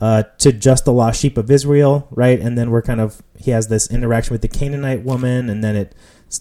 uh, 0.00 0.24
to 0.38 0.52
just 0.52 0.84
the 0.84 0.92
lost 0.92 1.20
sheep 1.20 1.38
of 1.38 1.48
Israel, 1.48 2.08
right? 2.10 2.40
And 2.40 2.58
then 2.58 2.70
we're 2.70 2.82
kind 2.82 3.00
of, 3.00 3.22
he 3.38 3.52
has 3.52 3.68
this 3.68 3.88
interaction 3.88 4.34
with 4.34 4.42
the 4.42 4.48
Canaanite 4.48 5.04
woman, 5.04 5.48
and 5.48 5.62
then 5.62 5.76
it 5.76 5.94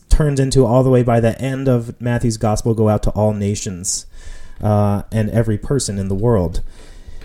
turns 0.09 0.39
into 0.39 0.65
all 0.65 0.83
the 0.83 0.89
way 0.89 1.03
by 1.03 1.19
the 1.19 1.39
end 1.41 1.67
of 1.67 1.99
Matthew's 1.99 2.37
gospel 2.37 2.73
go 2.73 2.89
out 2.89 3.03
to 3.03 3.09
all 3.11 3.33
nations 3.33 4.05
uh, 4.61 5.03
and 5.11 5.29
every 5.29 5.57
person 5.57 5.97
in 5.97 6.07
the 6.07 6.15
world. 6.15 6.61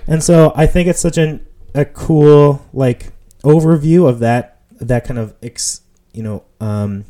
And 0.07 0.23
so 0.23 0.53
I 0.55 0.67
think 0.67 0.89
it's 0.89 1.01
such 1.01 1.19
an, 1.19 1.47
a 1.75 1.85
cool 1.85 2.65
like 2.73 3.13
overview 3.43 4.09
of 4.09 4.21
that 4.21 4.61
that 4.81 5.05
kind 5.05 5.19
of 5.19 5.35
ex, 5.43 5.83
you 6.13 6.23
know 6.23 6.45
um, 6.61 7.05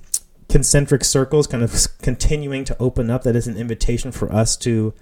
concentric 0.48 1.04
circles 1.04 1.46
kind 1.46 1.62
of 1.62 1.72
continuing 2.02 2.64
to 2.64 2.76
open 2.78 3.10
up 3.10 3.22
that 3.22 3.36
is 3.36 3.46
an 3.46 3.56
invitation 3.56 4.12
for 4.12 4.32
us 4.32 4.56
to 4.56 4.92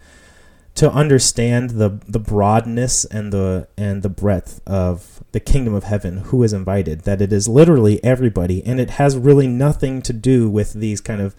to 0.74 0.90
understand 0.90 1.70
the 1.70 2.00
the 2.08 2.18
broadness 2.18 3.04
and 3.04 3.32
the 3.32 3.68
and 3.76 4.02
the 4.02 4.08
breadth 4.08 4.60
of 4.66 5.22
the 5.32 5.40
kingdom 5.40 5.74
of 5.74 5.84
heaven 5.84 6.18
who 6.18 6.42
is 6.42 6.52
invited 6.52 7.02
that 7.02 7.20
it 7.20 7.32
is 7.32 7.48
literally 7.48 8.02
everybody 8.02 8.64
and 8.64 8.80
it 8.80 8.90
has 8.90 9.16
really 9.16 9.46
nothing 9.46 10.00
to 10.02 10.12
do 10.12 10.48
with 10.48 10.72
these 10.72 11.00
kind 11.00 11.20
of 11.20 11.34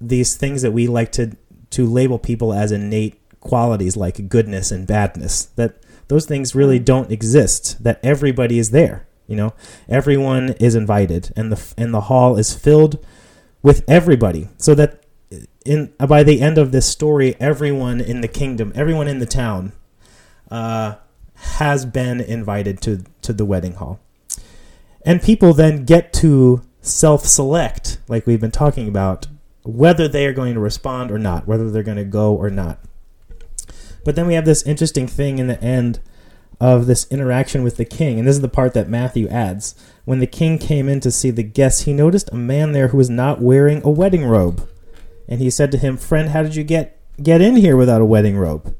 these 0.00 0.36
things 0.36 0.62
that 0.62 0.72
we 0.72 0.86
like 0.86 1.12
to 1.12 1.36
to 1.70 1.86
label 1.86 2.18
people 2.18 2.52
as 2.52 2.72
innate 2.72 3.20
qualities 3.40 3.96
like 3.96 4.28
goodness 4.28 4.72
and 4.72 4.86
badness 4.86 5.46
that 5.56 5.76
those 6.08 6.26
things 6.26 6.54
really 6.54 6.80
mm. 6.80 6.84
don't 6.84 7.12
exist 7.12 7.82
that 7.84 8.00
everybody 8.02 8.58
is 8.58 8.70
there 8.70 9.08
you 9.28 9.36
know? 9.36 9.54
Everyone 9.88 10.54
is 10.54 10.74
invited 10.74 11.32
and 11.36 11.52
the 11.52 11.74
and 11.76 11.94
the 11.94 12.02
hall 12.02 12.36
is 12.36 12.54
filled 12.54 13.04
with 13.62 13.84
everybody 13.86 14.48
so 14.56 14.74
that 14.74 15.04
in 15.64 15.92
by 15.98 16.22
the 16.22 16.40
end 16.40 16.58
of 16.58 16.72
this 16.72 16.86
story, 16.86 17.36
everyone 17.40 18.00
in 18.00 18.20
the 18.20 18.28
kingdom, 18.28 18.72
everyone 18.74 19.08
in 19.08 19.18
the 19.18 19.26
town, 19.26 19.72
uh, 20.50 20.96
has 21.34 21.84
been 21.84 22.20
invited 22.20 22.80
to 22.82 23.04
to 23.22 23.32
the 23.32 23.44
wedding 23.44 23.74
hall, 23.74 24.00
and 25.04 25.22
people 25.22 25.52
then 25.52 25.84
get 25.84 26.12
to 26.14 26.62
self-select, 26.80 27.98
like 28.08 28.26
we've 28.26 28.40
been 28.40 28.50
talking 28.50 28.88
about, 28.88 29.26
whether 29.62 30.08
they 30.08 30.26
are 30.26 30.32
going 30.32 30.54
to 30.54 30.60
respond 30.60 31.10
or 31.10 31.18
not, 31.18 31.46
whether 31.46 31.70
they're 31.70 31.82
going 31.82 31.98
to 31.98 32.04
go 32.04 32.34
or 32.34 32.48
not. 32.48 32.78
But 34.04 34.16
then 34.16 34.26
we 34.26 34.34
have 34.34 34.46
this 34.46 34.62
interesting 34.62 35.06
thing 35.06 35.38
in 35.38 35.48
the 35.48 35.62
end 35.62 36.00
of 36.60 36.86
this 36.86 37.06
interaction 37.10 37.62
with 37.62 37.76
the 37.76 37.84
king, 37.84 38.18
and 38.18 38.26
this 38.26 38.36
is 38.36 38.40
the 38.40 38.48
part 38.48 38.74
that 38.74 38.88
Matthew 38.88 39.28
adds. 39.28 39.74
When 40.04 40.18
the 40.18 40.26
king 40.26 40.58
came 40.58 40.88
in 40.88 41.00
to 41.00 41.10
see 41.10 41.30
the 41.30 41.42
guests, 41.42 41.82
he 41.82 41.92
noticed 41.92 42.30
a 42.32 42.36
man 42.36 42.72
there 42.72 42.88
who 42.88 42.96
was 42.96 43.10
not 43.10 43.40
wearing 43.40 43.82
a 43.84 43.90
wedding 43.90 44.24
robe. 44.24 44.66
And 45.28 45.40
he 45.40 45.50
said 45.50 45.70
to 45.72 45.78
him, 45.78 45.96
Friend, 45.96 46.30
how 46.30 46.42
did 46.42 46.56
you 46.56 46.64
get, 46.64 46.98
get 47.22 47.40
in 47.40 47.56
here 47.56 47.76
without 47.76 48.00
a 48.00 48.06
wedding 48.06 48.36
robe? 48.36 48.74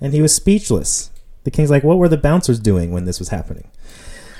And 0.00 0.12
he 0.12 0.20
was 0.20 0.34
speechless. 0.34 1.10
The 1.44 1.50
king's 1.50 1.70
like, 1.70 1.84
What 1.84 1.98
were 1.98 2.08
the 2.08 2.16
bouncers 2.16 2.58
doing 2.58 2.92
when 2.92 3.04
this 3.04 3.18
was 3.18 3.30
happening? 3.30 3.70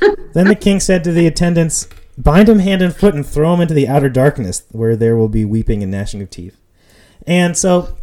then 0.34 0.48
the 0.48 0.54
king 0.54 0.80
said 0.80 1.02
to 1.04 1.12
the 1.12 1.26
attendants, 1.26 1.88
Bind 2.18 2.48
him 2.48 2.58
hand 2.60 2.82
and 2.82 2.94
foot 2.94 3.14
and 3.14 3.26
throw 3.26 3.54
him 3.54 3.60
into 3.60 3.74
the 3.74 3.88
outer 3.88 4.08
darkness, 4.08 4.64
where 4.70 4.96
there 4.96 5.16
will 5.16 5.28
be 5.28 5.44
weeping 5.44 5.82
and 5.82 5.92
gnashing 5.92 6.22
of 6.22 6.30
teeth. 6.30 6.60
And 7.26 7.56
so 7.56 7.96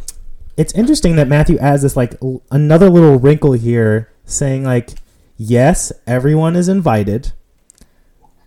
it's 0.56 0.72
interesting 0.74 1.16
that 1.16 1.28
Matthew 1.28 1.58
adds 1.58 1.82
this 1.82 1.96
like 1.96 2.14
another 2.50 2.90
little 2.90 3.18
wrinkle 3.18 3.52
here, 3.52 4.10
saying 4.24 4.64
like, 4.64 4.90
yes, 5.36 5.92
everyone 6.06 6.56
is 6.56 6.68
invited. 6.68 7.32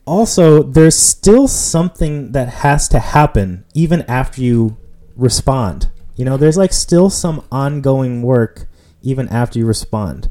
Also, 0.06 0.64
there's 0.64 0.96
still 0.96 1.50
something 1.50 2.32
that 2.32 2.48
has 2.48 2.88
to 2.90 3.00
happen 3.00 3.66
even 3.74 4.04
after 4.04 4.42
you 4.42 4.78
respond. 5.18 5.90
You 6.16 6.26
know, 6.26 6.38
there's 6.38 6.58
like 6.58 6.74
still 6.74 7.10
some 7.10 7.44
ongoing 7.52 8.22
work 8.22 8.68
even 9.02 9.28
after 9.30 9.60
you 9.60 9.66
respond. 9.66 10.30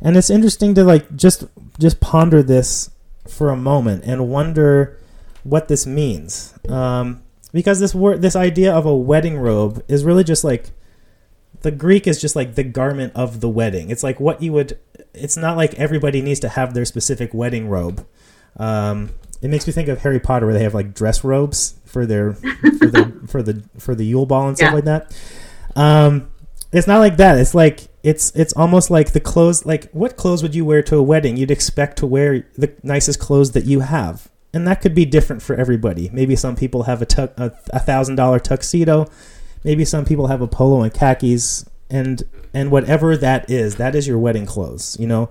And 0.00 0.16
it's 0.16 0.30
interesting 0.30 0.74
to 0.74 0.84
like 0.84 1.16
just 1.16 1.44
just 1.78 2.00
ponder 2.00 2.42
this 2.42 2.90
for 3.28 3.50
a 3.50 3.56
moment 3.56 4.04
and 4.04 4.28
wonder 4.28 4.98
what 5.42 5.68
this 5.68 5.86
means. 5.86 6.54
Um, 6.68 7.22
because 7.52 7.80
this 7.80 7.94
word, 7.94 8.22
this 8.22 8.36
idea 8.36 8.74
of 8.74 8.86
a 8.86 8.96
wedding 8.96 9.38
robe 9.38 9.84
is 9.88 10.04
really 10.04 10.24
just 10.24 10.44
like 10.44 10.70
the 11.62 11.70
Greek 11.70 12.06
is 12.06 12.20
just 12.20 12.36
like 12.36 12.54
the 12.54 12.64
garment 12.64 13.12
of 13.14 13.40
the 13.40 13.48
wedding. 13.48 13.90
It's 13.90 14.02
like 14.02 14.20
what 14.20 14.42
you 14.42 14.52
would. 14.52 14.78
It's 15.14 15.36
not 15.36 15.56
like 15.56 15.74
everybody 15.74 16.22
needs 16.22 16.40
to 16.40 16.48
have 16.48 16.74
their 16.74 16.84
specific 16.84 17.34
wedding 17.34 17.68
robe. 17.68 18.06
Um, 18.56 19.10
it 19.40 19.48
makes 19.48 19.66
me 19.66 19.72
think 19.72 19.88
of 19.88 20.00
Harry 20.00 20.20
Potter, 20.20 20.46
where 20.46 20.54
they 20.54 20.62
have 20.62 20.74
like 20.74 20.94
dress 20.94 21.22
robes 21.22 21.74
for 21.84 22.06
their 22.06 22.32
for 22.32 22.86
the 22.86 23.20
for 23.28 23.42
the 23.42 23.62
for 23.78 23.94
the 23.94 24.04
Yule 24.04 24.26
Ball 24.26 24.48
and 24.48 24.56
stuff 24.56 24.70
yeah. 24.70 24.74
like 24.74 24.84
that. 24.84 25.16
Um, 25.76 26.30
it's 26.72 26.86
not 26.86 26.98
like 26.98 27.16
that. 27.16 27.38
It's 27.38 27.54
like 27.54 27.88
it's 28.02 28.30
it's 28.34 28.52
almost 28.54 28.90
like 28.90 29.12
the 29.12 29.20
clothes. 29.20 29.64
Like 29.64 29.90
what 29.92 30.16
clothes 30.16 30.42
would 30.42 30.54
you 30.54 30.64
wear 30.64 30.82
to 30.82 30.96
a 30.96 31.02
wedding? 31.02 31.36
You'd 31.36 31.50
expect 31.50 31.98
to 31.98 32.06
wear 32.06 32.46
the 32.56 32.74
nicest 32.82 33.20
clothes 33.20 33.52
that 33.52 33.64
you 33.64 33.80
have, 33.80 34.28
and 34.52 34.66
that 34.66 34.80
could 34.80 34.94
be 34.94 35.04
different 35.04 35.42
for 35.42 35.54
everybody. 35.54 36.10
Maybe 36.12 36.36
some 36.36 36.56
people 36.56 36.84
have 36.84 37.00
a 37.00 37.06
tu- 37.06 37.30
a, 37.36 37.52
a 37.70 37.78
thousand 37.80 38.16
dollar 38.16 38.38
tuxedo. 38.38 39.08
Maybe 39.64 39.84
some 39.84 40.04
people 40.04 40.28
have 40.28 40.40
a 40.40 40.48
polo 40.48 40.82
and 40.82 40.92
khakis, 40.92 41.64
and 41.88 42.22
and 42.52 42.70
whatever 42.70 43.16
that 43.16 43.50
is, 43.50 43.76
that 43.76 43.94
is 43.94 44.06
your 44.06 44.18
wedding 44.18 44.46
clothes. 44.46 44.96
You 45.00 45.06
know, 45.06 45.30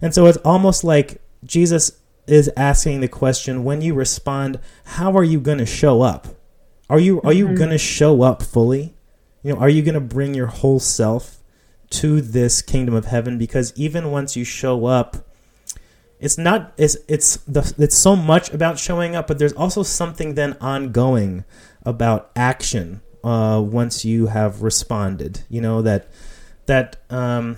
and 0.00 0.14
so 0.14 0.26
it's 0.26 0.38
almost 0.38 0.84
like 0.84 1.20
Jesus 1.44 1.92
is 2.26 2.50
asking 2.56 3.00
the 3.00 3.08
question 3.08 3.64
when 3.64 3.80
you 3.80 3.94
respond, 3.94 4.60
how 4.84 5.16
are 5.16 5.24
you 5.24 5.40
going 5.40 5.58
to 5.58 5.66
show 5.66 6.02
up? 6.02 6.28
Are 6.88 7.00
you 7.00 7.20
are 7.22 7.32
you 7.32 7.46
mm-hmm. 7.46 7.56
going 7.56 7.70
to 7.70 7.78
show 7.78 8.22
up 8.22 8.42
fully? 8.42 8.94
You 9.42 9.54
know, 9.54 9.60
are 9.60 9.68
you 9.68 9.82
going 9.82 9.94
to 9.94 10.00
bring 10.00 10.34
your 10.34 10.46
whole 10.46 10.78
self 10.78 11.42
to 11.90 12.20
this 12.20 12.62
kingdom 12.62 12.94
of 12.94 13.06
heaven 13.06 13.38
because 13.38 13.72
even 13.76 14.10
once 14.10 14.36
you 14.36 14.44
show 14.44 14.86
up, 14.86 15.28
it's 16.20 16.38
not 16.38 16.72
it's 16.76 16.96
it's 17.08 17.36
the 17.38 17.74
it's 17.78 17.96
so 17.96 18.14
much 18.14 18.52
about 18.52 18.78
showing 18.78 19.16
up, 19.16 19.26
but 19.26 19.38
there's 19.38 19.52
also 19.54 19.82
something 19.82 20.34
then 20.34 20.56
ongoing 20.60 21.44
about 21.84 22.30
action 22.36 23.00
uh, 23.24 23.60
once 23.64 24.04
you 24.04 24.26
have 24.26 24.62
responded. 24.62 25.42
You 25.48 25.60
know 25.60 25.82
that 25.82 26.08
that 26.66 27.02
um, 27.10 27.56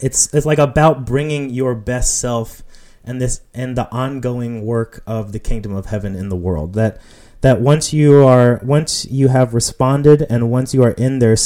it's 0.00 0.32
it's 0.32 0.46
like 0.46 0.58
about 0.58 1.04
bringing 1.04 1.50
your 1.50 1.74
best 1.74 2.20
self 2.20 2.62
and 3.08 3.20
this 3.20 3.40
and 3.54 3.76
the 3.76 3.90
ongoing 3.90 4.64
work 4.64 5.02
of 5.06 5.32
the 5.32 5.38
kingdom 5.38 5.74
of 5.74 5.86
heaven 5.86 6.14
in 6.14 6.28
the 6.28 6.36
world. 6.36 6.74
That 6.74 7.00
that 7.40 7.60
once 7.60 7.92
you 7.92 8.24
are 8.26 8.60
once 8.62 9.06
you 9.06 9.28
have 9.28 9.54
responded 9.54 10.26
and 10.28 10.50
once 10.50 10.74
you 10.74 10.82
are 10.82 10.92
in 10.92 11.18
there 11.18 11.36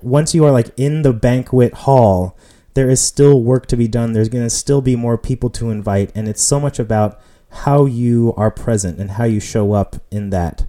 once 0.00 0.34
you 0.34 0.44
are 0.44 0.50
like 0.50 0.70
in 0.76 1.02
the 1.02 1.12
banquet 1.12 1.74
hall 1.74 2.36
there 2.74 2.88
is 2.88 3.00
still 3.00 3.42
work 3.42 3.66
to 3.66 3.76
be 3.76 3.86
done. 3.86 4.12
There's 4.14 4.30
going 4.30 4.44
to 4.44 4.50
still 4.50 4.80
be 4.80 4.96
more 4.96 5.18
people 5.18 5.50
to 5.50 5.70
invite 5.70 6.10
and 6.14 6.26
it's 6.26 6.42
so 6.42 6.58
much 6.58 6.78
about 6.78 7.20
how 7.50 7.84
you 7.84 8.32
are 8.36 8.50
present 8.50 8.98
and 8.98 9.12
how 9.12 9.24
you 9.24 9.40
show 9.40 9.72
up 9.72 9.96
in 10.10 10.30
that. 10.30 10.66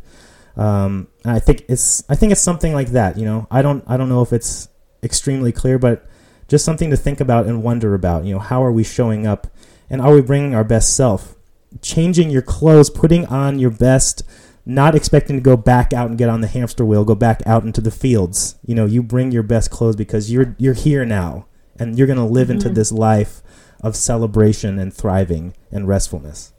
Um, 0.55 1.07
i 1.25 1.39
think 1.39 1.65
it's 1.67 2.03
i 2.09 2.15
think 2.15 2.31
it's 2.31 2.39
something 2.39 2.73
like 2.73 2.89
that 2.89 3.17
you 3.17 3.25
know? 3.25 3.47
I 3.49 3.63
don't 3.63 3.83
i 3.87 3.97
don't 3.97 4.07
know 4.07 4.21
if 4.21 4.31
it's 4.31 4.67
extremely 5.01 5.51
clear 5.51 5.79
but 5.79 6.05
just 6.47 6.65
something 6.65 6.89
to 6.89 6.97
think 6.97 7.19
about 7.19 7.45
and 7.47 7.63
wonder 7.63 7.93
about. 7.93 8.25
You 8.25 8.33
know, 8.33 8.39
how 8.39 8.63
are 8.63 8.71
we 8.71 8.83
showing 8.83 9.25
up, 9.25 9.47
and 9.93 10.01
are 10.01 10.15
we 10.15 10.21
bringing 10.21 10.55
our 10.55 10.63
best 10.63 10.95
self? 10.95 11.35
Changing 11.83 12.31
your 12.31 12.41
clothes, 12.41 12.89
putting 12.89 13.27
on 13.27 13.59
your 13.59 13.69
best, 13.69 14.23
not 14.65 14.95
expecting 14.95 15.35
to 15.35 15.41
go 15.41 15.55
back 15.55 15.93
out 15.93 16.09
and 16.09 16.17
get 16.17 16.29
on 16.29 16.41
the 16.41 16.47
hamster 16.47 16.83
wheel, 16.83 17.05
go 17.05 17.13
back 17.13 17.43
out 17.45 17.63
into 17.63 17.79
the 17.79 17.91
fields. 17.91 18.55
You 18.65 18.73
know, 18.73 18.87
you 18.87 19.03
bring 19.03 19.31
your 19.31 19.43
best 19.43 19.69
clothes 19.69 19.95
because 19.95 20.31
you're 20.31 20.55
you're 20.57 20.73
here 20.73 21.05
now, 21.05 21.45
and 21.77 21.95
you're 21.95 22.07
going 22.07 22.17
to 22.17 22.25
live 22.25 22.49
into 22.49 22.69
mm-hmm. 22.69 22.73
this 22.73 22.91
life 22.91 23.43
of 23.81 23.95
celebration 23.95 24.79
and 24.79 24.91
thriving 24.91 25.53
and 25.71 25.87
restfulness. 25.87 26.53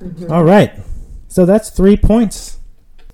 Mm-hmm. 0.00 0.32
All 0.32 0.44
right. 0.44 0.72
So 1.28 1.44
that's 1.44 1.68
three 1.68 1.98
points. 1.98 2.58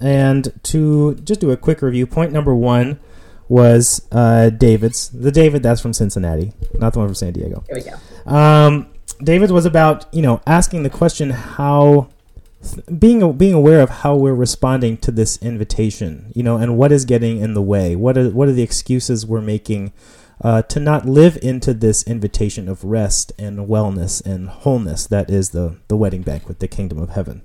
And 0.00 0.52
to 0.64 1.16
just 1.16 1.40
do 1.40 1.50
a 1.50 1.56
quick 1.56 1.82
review, 1.82 2.06
point 2.06 2.30
number 2.30 2.54
one 2.54 3.00
was 3.48 4.06
uh, 4.12 4.50
David's. 4.50 5.08
The 5.08 5.32
David 5.32 5.64
that's 5.64 5.80
from 5.80 5.94
Cincinnati, 5.94 6.52
not 6.74 6.92
the 6.92 7.00
one 7.00 7.08
from 7.08 7.16
San 7.16 7.32
Diego. 7.32 7.64
There 7.66 7.82
we 7.82 7.90
go. 7.90 8.32
Um, 8.32 8.92
David's 9.22 9.52
was 9.52 9.66
about 9.66 10.06
you 10.12 10.22
know 10.22 10.40
asking 10.46 10.82
the 10.82 10.90
question 10.90 11.30
how 11.30 12.08
being 12.98 13.32
being 13.36 13.54
aware 13.54 13.80
of 13.80 13.90
how 13.90 14.16
we're 14.16 14.34
responding 14.34 14.96
to 14.98 15.10
this 15.10 15.38
invitation, 15.38 16.32
you 16.34 16.42
know, 16.42 16.56
and 16.56 16.76
what 16.76 16.92
is 16.92 17.04
getting 17.04 17.38
in 17.38 17.54
the 17.54 17.62
way. 17.62 17.96
What 17.96 18.18
are 18.18 18.30
what 18.30 18.48
are 18.48 18.52
the 18.52 18.62
excuses 18.62 19.26
we're 19.26 19.40
making 19.40 19.92
uh, 20.40 20.62
to 20.62 20.80
not 20.80 21.06
live 21.06 21.38
into 21.42 21.72
this 21.72 22.02
invitation 22.02 22.68
of 22.68 22.84
rest 22.84 23.32
and 23.38 23.68
wellness 23.68 24.24
and 24.24 24.48
wholeness 24.48 25.06
that 25.06 25.30
is 25.30 25.50
the, 25.50 25.76
the 25.88 25.96
wedding 25.96 26.22
banquet, 26.22 26.60
the 26.60 26.68
kingdom 26.68 26.98
of 26.98 27.10
heaven. 27.10 27.42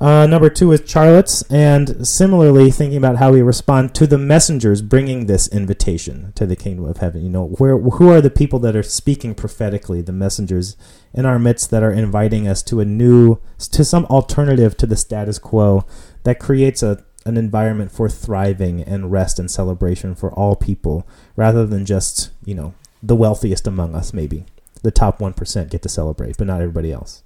Uh, 0.00 0.26
number 0.26 0.48
two 0.48 0.72
is 0.72 0.82
Charlotte's, 0.86 1.42
and 1.50 2.08
similarly 2.08 2.70
thinking 2.70 2.96
about 2.96 3.16
how 3.16 3.32
we 3.32 3.42
respond 3.42 3.94
to 3.94 4.06
the 4.06 4.16
messengers 4.16 4.80
bringing 4.80 5.26
this 5.26 5.46
invitation 5.48 6.32
to 6.36 6.46
the 6.46 6.56
kingdom 6.56 6.86
of 6.86 6.96
heaven. 6.96 7.22
You 7.22 7.28
know, 7.28 7.48
where 7.58 7.76
who 7.76 8.08
are 8.08 8.22
the 8.22 8.30
people 8.30 8.58
that 8.60 8.74
are 8.74 8.82
speaking 8.82 9.34
prophetically, 9.34 10.00
the 10.00 10.12
messengers 10.12 10.74
in 11.12 11.26
our 11.26 11.38
midst 11.38 11.70
that 11.70 11.82
are 11.82 11.92
inviting 11.92 12.48
us 12.48 12.62
to 12.62 12.80
a 12.80 12.86
new, 12.86 13.40
to 13.58 13.84
some 13.84 14.06
alternative 14.06 14.74
to 14.78 14.86
the 14.86 14.96
status 14.96 15.38
quo 15.38 15.84
that 16.22 16.40
creates 16.40 16.82
a 16.82 17.04
an 17.26 17.36
environment 17.36 17.92
for 17.92 18.08
thriving 18.08 18.80
and 18.80 19.12
rest 19.12 19.38
and 19.38 19.50
celebration 19.50 20.14
for 20.14 20.32
all 20.32 20.56
people 20.56 21.06
rather 21.36 21.66
than 21.66 21.84
just, 21.84 22.30
you 22.46 22.54
know, 22.54 22.72
the 23.02 23.14
wealthiest 23.14 23.66
among 23.66 23.94
us, 23.94 24.14
maybe. 24.14 24.46
The 24.82 24.90
top 24.90 25.18
1% 25.18 25.68
get 25.68 25.82
to 25.82 25.90
celebrate, 25.90 26.38
but 26.38 26.46
not 26.46 26.62
everybody 26.62 26.90
else. 26.90 27.22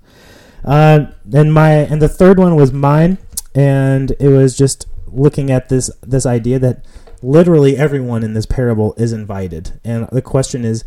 Uh, 0.64 1.06
and 1.32 1.52
my 1.52 1.70
and 1.70 2.00
the 2.00 2.08
third 2.08 2.38
one 2.38 2.56
was 2.56 2.72
mine, 2.72 3.18
and 3.54 4.12
it 4.18 4.28
was 4.28 4.56
just 4.56 4.86
looking 5.06 5.50
at 5.50 5.68
this 5.68 5.90
this 6.02 6.26
idea 6.26 6.58
that 6.58 6.84
literally 7.22 7.76
everyone 7.76 8.22
in 8.22 8.34
this 8.34 8.46
parable 8.46 8.94
is 8.96 9.12
invited, 9.12 9.78
and 9.84 10.08
the 10.10 10.22
question 10.22 10.64
is, 10.64 10.84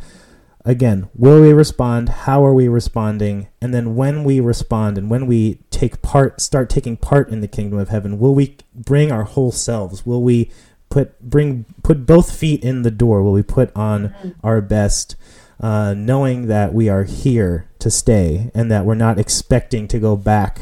again, 0.66 1.10
will 1.16 1.42
we 1.42 1.54
respond? 1.54 2.10
How 2.10 2.46
are 2.46 2.54
we 2.54 2.68
responding? 2.68 3.48
And 3.62 3.74
then 3.74 3.96
when 3.96 4.24
we 4.24 4.40
respond 4.40 4.98
and 4.98 5.10
when 5.10 5.26
we 5.26 5.60
take 5.72 6.02
part, 6.02 6.42
start 6.42 6.70
taking 6.70 6.98
part 6.98 7.30
in 7.30 7.42
the 7.42 7.48
kingdom 7.48 7.80
of 7.80 7.90
heaven, 7.90 8.20
will 8.20 8.36
we 8.36 8.58
bring 8.76 9.12
our 9.12 9.24
whole 9.24 9.52
selves? 9.52 10.06
Will 10.06 10.22
we 10.22 10.52
put 10.90 11.20
bring 11.22 11.66
put 11.84 12.06
both 12.06 12.36
feet 12.36 12.63
in 12.63 12.82
the 12.82 12.92
door? 12.92 13.24
Will 13.24 13.32
we 13.32 13.44
put 13.44 13.76
on 13.76 14.13
our 14.44 14.62
best, 14.62 15.16
uh, 15.60 15.93
knowing 15.96 16.48
that 16.48 16.74
we 16.74 16.89
are 16.89 17.04
here 17.04 17.67
to 17.80 17.89
stay 17.89 18.52
and 18.54 18.72
that 18.72 18.86
we're 18.86 18.96
not 18.96 19.20
expecting 19.20 19.88
to 19.88 20.00
go 20.00 20.15
back? 20.15 20.62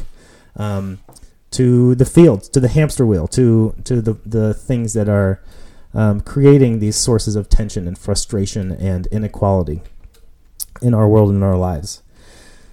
Um, 0.57 0.99
to 1.55 1.95
the 1.95 2.05
fields, 2.05 2.49
to 2.49 2.59
the 2.59 2.67
hamster 2.67 3.05
wheel, 3.05 3.27
to 3.29 3.73
to 3.85 4.01
the 4.01 4.17
the 4.25 4.53
things 4.53 4.93
that 4.93 5.07
are 5.07 5.41
um, 5.93 6.19
creating 6.19 6.79
these 6.79 6.97
sources 6.97 7.37
of 7.37 7.47
tension 7.47 7.87
and 7.87 7.97
frustration 7.97 8.73
and 8.73 9.07
inequality 9.07 9.81
in 10.81 10.93
our 10.93 11.07
world 11.07 11.29
and 11.29 11.37
in 11.37 11.43
our 11.43 11.57
lives. 11.57 12.01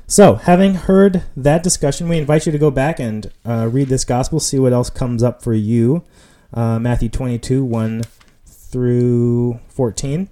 So, 0.09 0.35
having 0.35 0.75
heard 0.75 1.23
that 1.37 1.63
discussion, 1.63 2.09
we 2.09 2.19
invite 2.19 2.45
you 2.45 2.53
to 2.53 2.59
go 2.59 2.73
back 2.73 2.99
and 2.99 3.31
uh, 3.47 3.69
read 3.71 3.89
this 3.89 4.05
gospel, 4.05 4.41
see 4.41 4.59
what 4.59 4.73
else 4.73 4.91
comes 4.91 5.23
up 5.23 5.43
for 5.43 5.55
you. 5.55 6.03
Uh, 6.53 6.81
Matthew 6.81 7.09
22, 7.09 7.65
1 7.65 8.03
through 8.45 9.61
14. 9.69 10.29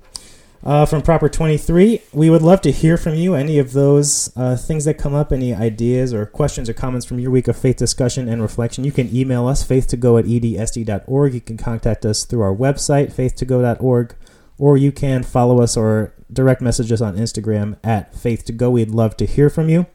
Uh, 0.63 0.85
from 0.85 1.01
Proper 1.01 1.31
23, 1.31 2.03
we 2.13 2.29
would 2.29 2.43
love 2.43 2.61
to 2.63 2.71
hear 2.71 2.99
from 2.99 3.15
you. 3.15 3.35
Any 3.35 3.59
of 3.59 3.73
those 3.73 4.31
uh, 4.37 4.57
things 4.57 4.85
that 4.85 4.99
come 4.99 5.15
up, 5.15 5.33
any 5.33 5.55
ideas 5.55 6.13
or 6.13 6.27
questions 6.27 6.69
or 6.69 6.75
comments 6.75 7.07
from 7.07 7.19
your 7.19 7.31
week 7.31 7.49
of 7.49 7.57
faith 7.57 7.77
discussion 7.77 8.29
and 8.29 8.43
reflection, 8.43 8.85
you 8.85 8.93
can 8.93 9.15
email 9.15 9.49
us, 9.49 9.67
faith2go 9.67 10.19
at 10.19 10.27
edsd.org. 10.27 11.33
You 11.33 11.41
can 11.41 11.57
contact 11.57 12.05
us 12.05 12.27
through 12.27 12.43
our 12.43 12.55
website, 12.55 13.15
faith2go.org, 13.15 14.15
or 14.59 14.77
you 14.77 14.93
can 14.93 15.23
follow 15.23 15.63
us 15.63 15.79
or 15.79 16.13
direct 16.31 16.61
message 16.61 16.93
us 16.93 17.01
on 17.01 17.17
Instagram 17.17 17.79
at 17.83 18.15
Faith 18.15 18.45
to 18.45 18.53
Go. 18.53 18.71
We'd 18.71 18.91
love 18.91 19.17
to 19.17 19.27
hear 19.27 19.49
from 19.49 19.71
you. 19.71 19.87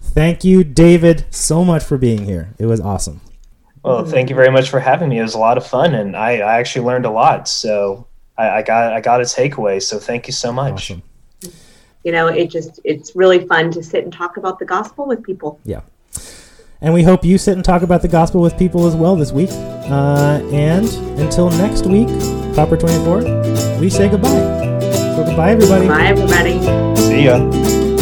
Thank 0.00 0.42
you, 0.42 0.64
David, 0.64 1.26
so 1.28 1.64
much 1.64 1.84
for 1.84 1.98
being 1.98 2.24
here. 2.24 2.54
It 2.58 2.64
was 2.64 2.80
awesome. 2.80 3.20
Well, 3.82 4.06
thank 4.06 4.30
you 4.30 4.36
very 4.36 4.50
much 4.50 4.70
for 4.70 4.80
having 4.80 5.10
me. 5.10 5.18
It 5.18 5.22
was 5.22 5.34
a 5.34 5.38
lot 5.38 5.58
of 5.58 5.66
fun, 5.66 5.94
and 5.94 6.16
I, 6.16 6.38
I 6.38 6.58
actually 6.58 6.86
learned 6.86 7.04
a 7.04 7.10
lot. 7.10 7.46
So 7.46 8.06
I, 8.36 8.50
I, 8.50 8.62
got 8.62 8.92
I 8.92 9.00
got 9.00 9.20
a 9.20 9.24
takeaway. 9.24 9.82
So 9.82 9.98
thank 9.98 10.26
you 10.26 10.32
so 10.32 10.52
much. 10.52 10.90
Awesome. 10.90 11.02
You 12.02 12.12
know, 12.12 12.26
it 12.28 12.50
just 12.50 12.80
it's 12.84 13.16
really 13.16 13.46
fun 13.46 13.70
to 13.72 13.82
sit 13.82 14.04
and 14.04 14.12
talk 14.12 14.36
about 14.36 14.58
the 14.58 14.64
gospel 14.66 15.06
with 15.06 15.22
people. 15.22 15.58
Yeah. 15.64 15.80
And 16.80 16.92
we 16.92 17.02
hope 17.02 17.24
you 17.24 17.38
sit 17.38 17.54
and 17.54 17.64
talk 17.64 17.80
about 17.80 18.02
the 18.02 18.08
gospel 18.08 18.42
with 18.42 18.58
people 18.58 18.86
as 18.86 18.94
well 18.94 19.16
this 19.16 19.32
week. 19.32 19.48
Uh, 19.50 20.46
and 20.52 20.86
until 21.18 21.48
next 21.50 21.86
week, 21.86 22.08
Proper 22.54 22.76
24, 22.76 23.80
we 23.80 23.88
say 23.88 24.10
goodbye. 24.10 24.28
So 25.16 25.24
goodbye, 25.24 25.52
everybody. 25.52 25.88
Bye, 25.88 26.06
everybody. 26.08 26.60
See 26.96 27.24
ya. 27.24 27.93